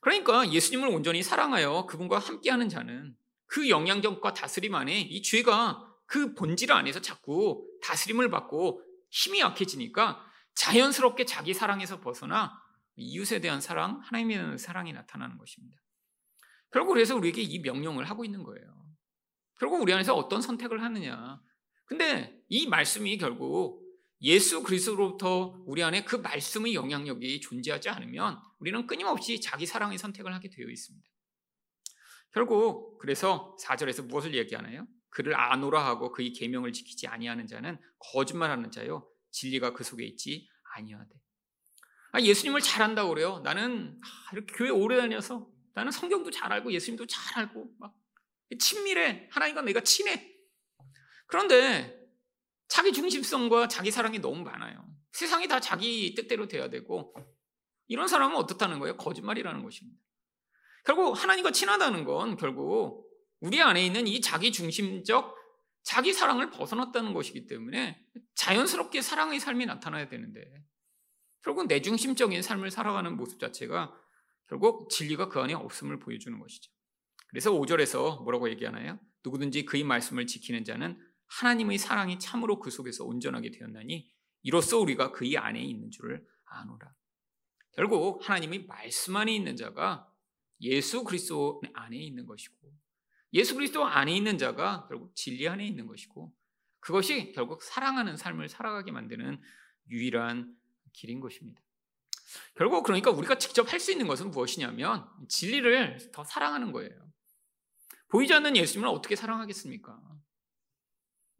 그러니까 0.00 0.52
예수님을 0.52 0.88
온전히 0.88 1.22
사랑하여 1.22 1.86
그분과 1.86 2.18
함께하는 2.18 2.68
자는 2.68 3.16
그 3.46 3.70
영향력과 3.70 4.34
다스림 4.34 4.74
안에 4.74 5.00
이 5.00 5.22
죄가 5.22 5.82
그 6.04 6.34
본질 6.34 6.72
안에서 6.72 7.00
자꾸 7.00 7.66
다스림을 7.82 8.30
받고 8.30 8.82
힘이 9.08 9.40
약해지니까 9.40 10.22
자연스럽게 10.54 11.24
자기 11.24 11.54
사랑에서 11.54 12.00
벗어나 12.00 12.52
이웃에 12.96 13.40
대한 13.40 13.62
사랑, 13.62 14.00
하나님에 14.04 14.34
대한 14.34 14.58
사랑이 14.58 14.92
나타나는 14.92 15.38
것입니다. 15.38 15.78
결국 16.70 16.92
그래서 16.92 17.16
우리에게 17.16 17.40
이 17.40 17.60
명령을 17.60 18.04
하고 18.04 18.26
있는 18.26 18.42
거예요. 18.42 18.66
결국 19.58 19.80
우리 19.80 19.94
안에서 19.94 20.14
어떤 20.14 20.42
선택을 20.42 20.82
하느냐. 20.82 21.40
근데 21.86 22.38
이 22.50 22.66
말씀이 22.66 23.16
결국 23.16 23.81
예수 24.22 24.62
그리스도로부터 24.62 25.62
우리 25.66 25.82
안에 25.82 26.04
그 26.04 26.16
말씀의 26.16 26.74
영향력이 26.74 27.40
존재하지 27.40 27.88
않으면 27.88 28.40
우리는 28.60 28.86
끊임없이 28.86 29.40
자기 29.40 29.66
사랑의 29.66 29.98
선택을 29.98 30.32
하게 30.32 30.48
되어 30.48 30.68
있습니다. 30.68 31.08
결국 32.32 32.98
그래서 32.98 33.56
4절에서 33.60 34.06
무엇을 34.06 34.34
얘기하나요? 34.34 34.86
그를 35.10 35.34
아노라 35.38 35.84
하고 35.84 36.12
그의 36.12 36.32
계명을 36.32 36.72
지키지 36.72 37.06
아니하는 37.06 37.46
자는 37.46 37.78
거짓말하는 37.98 38.70
자요 38.70 39.06
진리가 39.32 39.72
그 39.72 39.84
속에 39.84 40.04
있지 40.04 40.48
아니하되. 40.74 41.10
아, 42.12 42.20
예수님을 42.20 42.60
잘 42.60 42.82
안다고 42.82 43.10
그래요. 43.10 43.40
나는 43.40 43.98
아, 44.02 44.30
이렇게 44.32 44.54
교회 44.54 44.70
오래 44.70 44.96
다녀서 44.96 45.50
나는 45.74 45.90
성경도 45.90 46.30
잘 46.30 46.52
알고 46.52 46.72
예수님도 46.72 47.06
잘 47.06 47.38
알고 47.40 47.74
막 47.78 47.94
친밀해. 48.58 49.28
하나님과 49.30 49.62
내가 49.62 49.80
친해. 49.80 50.30
그런데 51.26 52.01
자기 52.68 52.92
중심성과 52.92 53.68
자기 53.68 53.90
사랑이 53.90 54.18
너무 54.18 54.42
많아요. 54.42 54.86
세상이 55.12 55.48
다 55.48 55.60
자기 55.60 56.14
뜻대로 56.14 56.48
돼야 56.48 56.70
되고 56.70 57.14
이런 57.88 58.08
사람은 58.08 58.36
어떻다는 58.36 58.78
거예요? 58.78 58.96
거짓말이라는 58.96 59.62
것입니다. 59.62 60.00
결국 60.84 61.12
하나님과 61.12 61.52
친하다는 61.52 62.04
건 62.04 62.36
결국 62.36 63.06
우리 63.40 63.60
안에 63.60 63.84
있는 63.84 64.06
이 64.06 64.20
자기 64.20 64.52
중심적 64.52 65.36
자기 65.82 66.12
사랑을 66.12 66.50
벗어났다는 66.50 67.12
것이기 67.12 67.46
때문에 67.46 68.00
자연스럽게 68.34 69.02
사랑의 69.02 69.40
삶이 69.40 69.66
나타나야 69.66 70.08
되는데 70.08 70.40
결국 71.42 71.66
내 71.66 71.82
중심적인 71.82 72.40
삶을 72.40 72.70
살아가는 72.70 73.16
모습 73.16 73.40
자체가 73.40 73.92
결국 74.48 74.90
진리가 74.90 75.28
그 75.28 75.40
안에 75.40 75.54
없음을 75.54 75.98
보여주는 75.98 76.38
것이죠. 76.38 76.70
그래서 77.28 77.50
5절에서 77.50 78.22
뭐라고 78.22 78.48
얘기하나요? 78.50 79.00
누구든지 79.24 79.64
그의 79.64 79.82
말씀을 79.84 80.26
지키는 80.26 80.64
자는 80.64 80.98
하나님의 81.40 81.78
사랑이 81.78 82.18
참으로 82.18 82.58
그 82.58 82.70
속에서 82.70 83.04
온전하게 83.04 83.50
되었나니 83.50 84.10
이로써 84.42 84.78
우리가 84.78 85.12
그의 85.12 85.38
안에 85.38 85.60
있는 85.60 85.90
줄을 85.90 86.26
아노라. 86.44 86.94
결국 87.72 88.28
하나님의 88.28 88.66
말씀 88.66 89.16
안에 89.16 89.34
있는 89.34 89.56
자가 89.56 90.10
예수 90.60 91.04
그리스도 91.04 91.62
안에 91.72 91.96
있는 91.96 92.26
것이고 92.26 92.54
예수 93.32 93.54
그리스도 93.54 93.84
안에 93.84 94.14
있는 94.14 94.36
자가 94.36 94.86
결국 94.88 95.14
진리 95.16 95.48
안에 95.48 95.66
있는 95.66 95.86
것이고 95.86 96.34
그것이 96.80 97.32
결국 97.32 97.62
사랑하는 97.62 98.16
삶을 98.16 98.48
살아가게 98.48 98.92
만드는 98.92 99.40
유일한 99.88 100.54
길인 100.92 101.20
것입니다. 101.20 101.62
결국 102.54 102.82
그러니까 102.82 103.10
우리가 103.10 103.38
직접 103.38 103.72
할 103.72 103.80
수 103.80 103.90
있는 103.90 104.06
것은 104.06 104.30
무엇이냐면 104.30 105.08
진리를 105.28 106.12
더 106.12 106.24
사랑하는 106.24 106.72
거예요. 106.72 107.10
보이지 108.08 108.34
않는 108.34 108.56
예수님을 108.56 108.88
어떻게 108.88 109.16
사랑하겠습니까? 109.16 109.98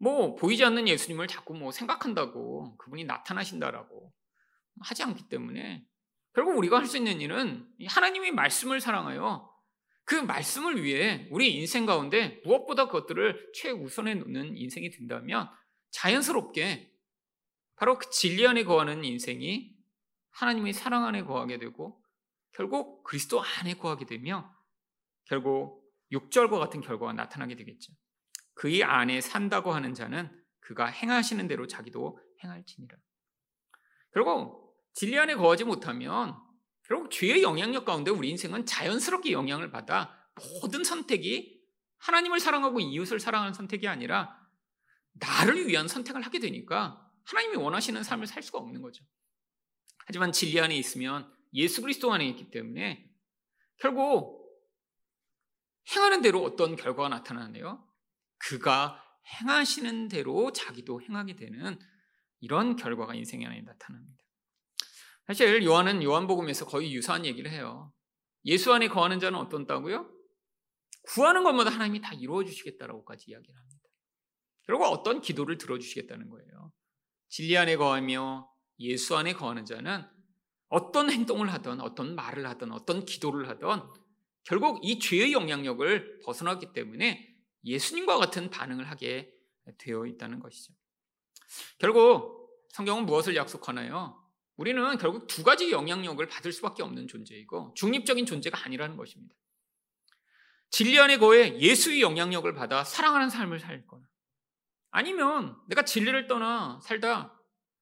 뭐 0.02 0.34
보이지 0.34 0.64
않는 0.64 0.88
예수님을 0.88 1.28
자꾸 1.28 1.54
뭐 1.54 1.70
생각한다고 1.70 2.76
그분이 2.76 3.04
나타나신다라고 3.04 4.12
하지 4.80 5.04
않기 5.04 5.28
때문에 5.28 5.86
결국 6.34 6.58
우리가 6.58 6.80
할 6.80 6.86
수 6.86 6.96
있는 6.96 7.20
일은 7.20 7.68
하나님의 7.86 8.32
말씀을 8.32 8.80
사랑하여 8.80 9.48
그 10.04 10.16
말씀을 10.16 10.82
위해 10.82 11.28
우리 11.30 11.54
인생 11.54 11.86
가운데 11.86 12.40
무엇보다 12.44 12.86
그것들을 12.86 13.52
최우선에 13.54 14.14
놓는 14.16 14.56
인생이 14.56 14.90
된다면 14.90 15.48
자연스럽게 15.92 16.90
바로 17.76 17.96
그 17.96 18.10
진리 18.10 18.44
안에 18.44 18.64
거하는 18.64 19.04
인생이 19.04 19.72
하나님의 20.30 20.72
사랑 20.72 21.04
안에 21.04 21.22
거하게 21.22 21.58
되고 21.58 22.02
결국 22.54 23.04
그리스도 23.04 23.40
안에 23.40 23.74
거하게 23.74 24.06
되며 24.06 24.52
결국 25.26 25.80
6절과 26.10 26.58
같은 26.58 26.80
결과가 26.80 27.12
나타나게 27.12 27.54
되겠죠. 27.54 27.92
그의 28.54 28.84
안에 28.84 29.20
산다고 29.20 29.72
하는 29.72 29.94
자는 29.94 30.30
그가 30.60 30.86
행하시는 30.86 31.46
대로 31.48 31.66
자기도 31.66 32.18
행할지니라. 32.42 32.96
결국 34.12 34.76
진리 34.94 35.18
안에 35.18 35.34
거하지 35.34 35.64
못하면 35.64 36.36
결국 36.84 37.10
죄의 37.10 37.42
영향력 37.42 37.84
가운데 37.84 38.10
우리 38.10 38.28
인생은 38.30 38.66
자연스럽게 38.66 39.32
영향을 39.32 39.70
받아 39.70 40.28
모든 40.60 40.84
선택이 40.84 41.60
하나님을 41.98 42.40
사랑하고 42.40 42.80
이웃을 42.80 43.20
사랑하는 43.20 43.54
선택이 43.54 43.88
아니라 43.88 44.38
나를 45.14 45.68
위한 45.68 45.88
선택을 45.88 46.22
하게 46.22 46.38
되니까 46.40 47.08
하나님이 47.24 47.56
원하시는 47.56 48.02
삶을 48.02 48.26
살 48.26 48.42
수가 48.42 48.58
없는 48.58 48.82
거죠. 48.82 49.04
하지만 50.06 50.32
진리 50.32 50.60
안에 50.60 50.76
있으면 50.76 51.32
예수 51.54 51.80
그리스도 51.80 52.12
안에 52.12 52.26
있기 52.28 52.50
때문에 52.50 53.08
결국 53.78 54.42
행하는 55.94 56.22
대로 56.22 56.42
어떤 56.42 56.76
결과가 56.76 57.08
나타나네요. 57.08 57.86
그가 58.48 59.02
행하시는 59.40 60.09
대로 60.09 60.52
자기도 60.52 61.00
행하게 61.00 61.37
되는 61.37 61.78
이런 62.40 62.76
결과가 62.76 63.14
인생 63.14 63.46
안에 63.46 63.62
나타납니다. 63.62 64.24
사실 65.26 65.64
요한은 65.64 66.02
요한복음에서 66.02 66.66
거의 66.66 66.92
유사한 66.94 67.24
얘기를 67.24 67.50
해요. 67.50 67.92
예수 68.44 68.72
안에 68.72 68.88
거하는 68.88 69.20
자는 69.20 69.38
어떤다고요? 69.38 70.11
구하는 71.02 71.44
것마다 71.44 71.70
하나님이 71.70 72.00
다 72.00 72.12
이루어 72.14 72.44
주시겠다라고까지 72.44 73.31
이야기를 73.31 73.57
합니다. 73.57 73.88
결국 74.66 74.85
어떤 74.85 75.20
기도를 75.20 75.59
들어 75.59 75.78
주시겠다는 75.78 76.28
거예요. 76.28 76.72
진리 77.28 77.57
안에 77.57 77.76
거하며 77.76 78.48
예수 78.81 79.16
안에 79.16 79.33
거하는 79.35 79.64
자는 79.64 80.05
어떤 80.68 81.11
행동을 81.11 81.52
하든 81.52 81.81
어떤 81.81 82.14
말을 82.14 82.46
하든 82.48 82.72
어떤 82.72 83.05
기도를 83.05 83.48
하든 83.48 83.83
결국 84.44 84.81
이 84.83 84.98
죄의 84.98 85.33
영향력을 85.33 86.20
벗어나기 86.24 86.72
때문에 86.72 87.31
예수님과 87.64 88.18
같은 88.18 88.51
반응을 88.51 88.90
하게 88.90 89.33
되어 89.79 90.07
있다는 90.07 90.40
것이죠. 90.40 90.72
결국 91.79 92.64
성경은 92.68 93.07
무엇을 93.07 93.37
약속하나요? 93.37 94.18
우리는 94.57 94.96
결국 94.98 95.27
두 95.27 95.42
가지 95.42 95.70
영향력을 95.70 96.25
받을 96.27 96.53
수밖에 96.53 96.83
없는 96.83 97.09
존재이고 97.09 97.75
중립적인 97.75 98.27
존재가 98.27 98.64
아니라는 98.64 98.96
것입니다. 98.96 99.35
진리 100.70 100.98
안에 100.98 101.18
거해 101.18 101.59
예수의 101.59 102.01
영향력을 102.01 102.53
받아 102.55 102.83
사랑하는 102.83 103.29
삶을 103.29 103.61
살 103.61 103.87
거나 103.87 104.09
아니면 104.90 105.57
내가 105.68 105.85
진리를 105.85 106.27
떠나 106.27 106.81
살다 106.83 107.38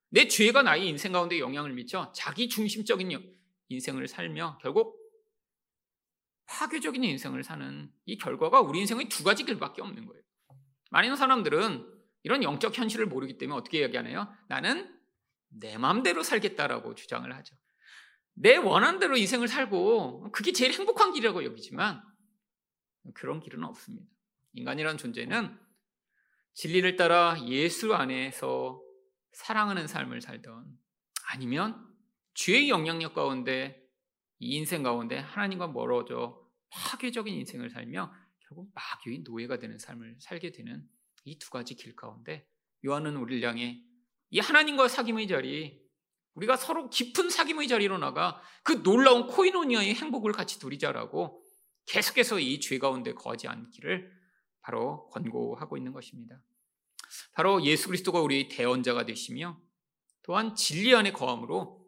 내 0.08 0.26
죄가 0.26 0.62
나의 0.62 0.88
인생 0.88 1.12
가운데 1.12 1.38
영향을 1.38 1.72
미쳐 1.72 2.12
자기 2.12 2.48
중심적인 2.48 3.36
인생을 3.68 4.08
살며 4.08 4.58
결국 4.60 4.99
파괴적인 6.50 7.04
인생을 7.04 7.44
사는 7.44 7.90
이 8.06 8.18
결과가 8.18 8.60
우리 8.60 8.80
인생의 8.80 9.08
두 9.08 9.22
가지 9.22 9.44
길밖에 9.44 9.82
없는 9.82 10.04
거예요. 10.04 10.22
많은 10.90 11.14
사람들은 11.14 11.86
이런 12.24 12.42
영적 12.42 12.76
현실을 12.76 13.06
모르기 13.06 13.38
때문에 13.38 13.56
어떻게 13.56 13.82
얘기하나요? 13.82 14.28
나는 14.48 14.92
내 15.48 15.78
마음대로 15.78 16.24
살겠다라고 16.24 16.96
주장을 16.96 17.32
하죠. 17.36 17.56
내 18.34 18.56
원한 18.56 18.98
대로 18.98 19.16
인생을 19.16 19.46
살고 19.46 20.32
그게 20.32 20.52
제일 20.52 20.72
행복한 20.72 21.12
길이라고 21.12 21.44
여기지만 21.44 22.02
그런 23.14 23.40
길은 23.40 23.62
없습니다. 23.64 24.06
인간이라는 24.54 24.98
존재는 24.98 25.56
진리를 26.54 26.96
따라 26.96 27.36
예수 27.46 27.94
안에서 27.94 28.82
사랑하는 29.32 29.86
삶을 29.86 30.20
살던 30.20 30.66
아니면 31.28 31.86
죄의 32.34 32.68
영향력 32.68 33.14
가운데 33.14 33.80
이 34.40 34.56
인생 34.56 34.82
가운데 34.82 35.18
하나님과 35.18 35.68
멀어져 35.68 36.40
파괴적인 36.70 37.32
인생을 37.32 37.70
살며 37.70 38.12
결국 38.40 38.72
마귀의 38.74 39.20
노예가 39.20 39.58
되는 39.58 39.78
삶을 39.78 40.16
살게 40.20 40.50
되는 40.52 40.82
이 41.24 41.38
두 41.38 41.50
가지 41.50 41.74
길 41.76 41.94
가운데 41.94 42.48
요한은 42.84 43.16
우리를 43.16 43.46
향해 43.46 43.82
이 44.30 44.38
하나님과 44.38 44.86
사귐의 44.86 45.28
자리, 45.28 45.80
우리가 46.34 46.56
서로 46.56 46.88
깊은 46.88 47.28
사귐의 47.28 47.68
자리로 47.68 47.98
나가 47.98 48.40
그 48.62 48.82
놀라운 48.82 49.26
코이노니아의 49.26 49.94
행복을 49.94 50.32
같이 50.32 50.58
누리자라고 50.62 51.42
계속해서 51.86 52.38
이 52.40 52.60
죄 52.60 52.78
가운데 52.78 53.12
거하지 53.12 53.48
않기를 53.48 54.10
바로 54.62 55.08
권고하고 55.08 55.76
있는 55.76 55.92
것입니다. 55.92 56.40
바로 57.32 57.62
예수 57.64 57.88
그리스도가 57.88 58.20
우리의 58.20 58.48
대언자가 58.48 59.04
되시며 59.04 59.60
또한 60.22 60.54
진리 60.54 60.94
안에 60.94 61.12
거함으로 61.12 61.79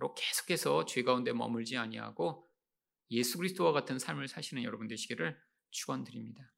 바로 0.00 0.14
계속해서 0.14 0.86
죄 0.86 1.02
가운데 1.02 1.32
머물지 1.34 1.76
아니하고 1.76 2.48
예수 3.10 3.36
그리스도와 3.36 3.72
같은 3.72 3.98
삶을 3.98 4.28
사시는 4.28 4.64
여러분 4.64 4.88
되시기를 4.88 5.38
축원드립니다. 5.70 6.50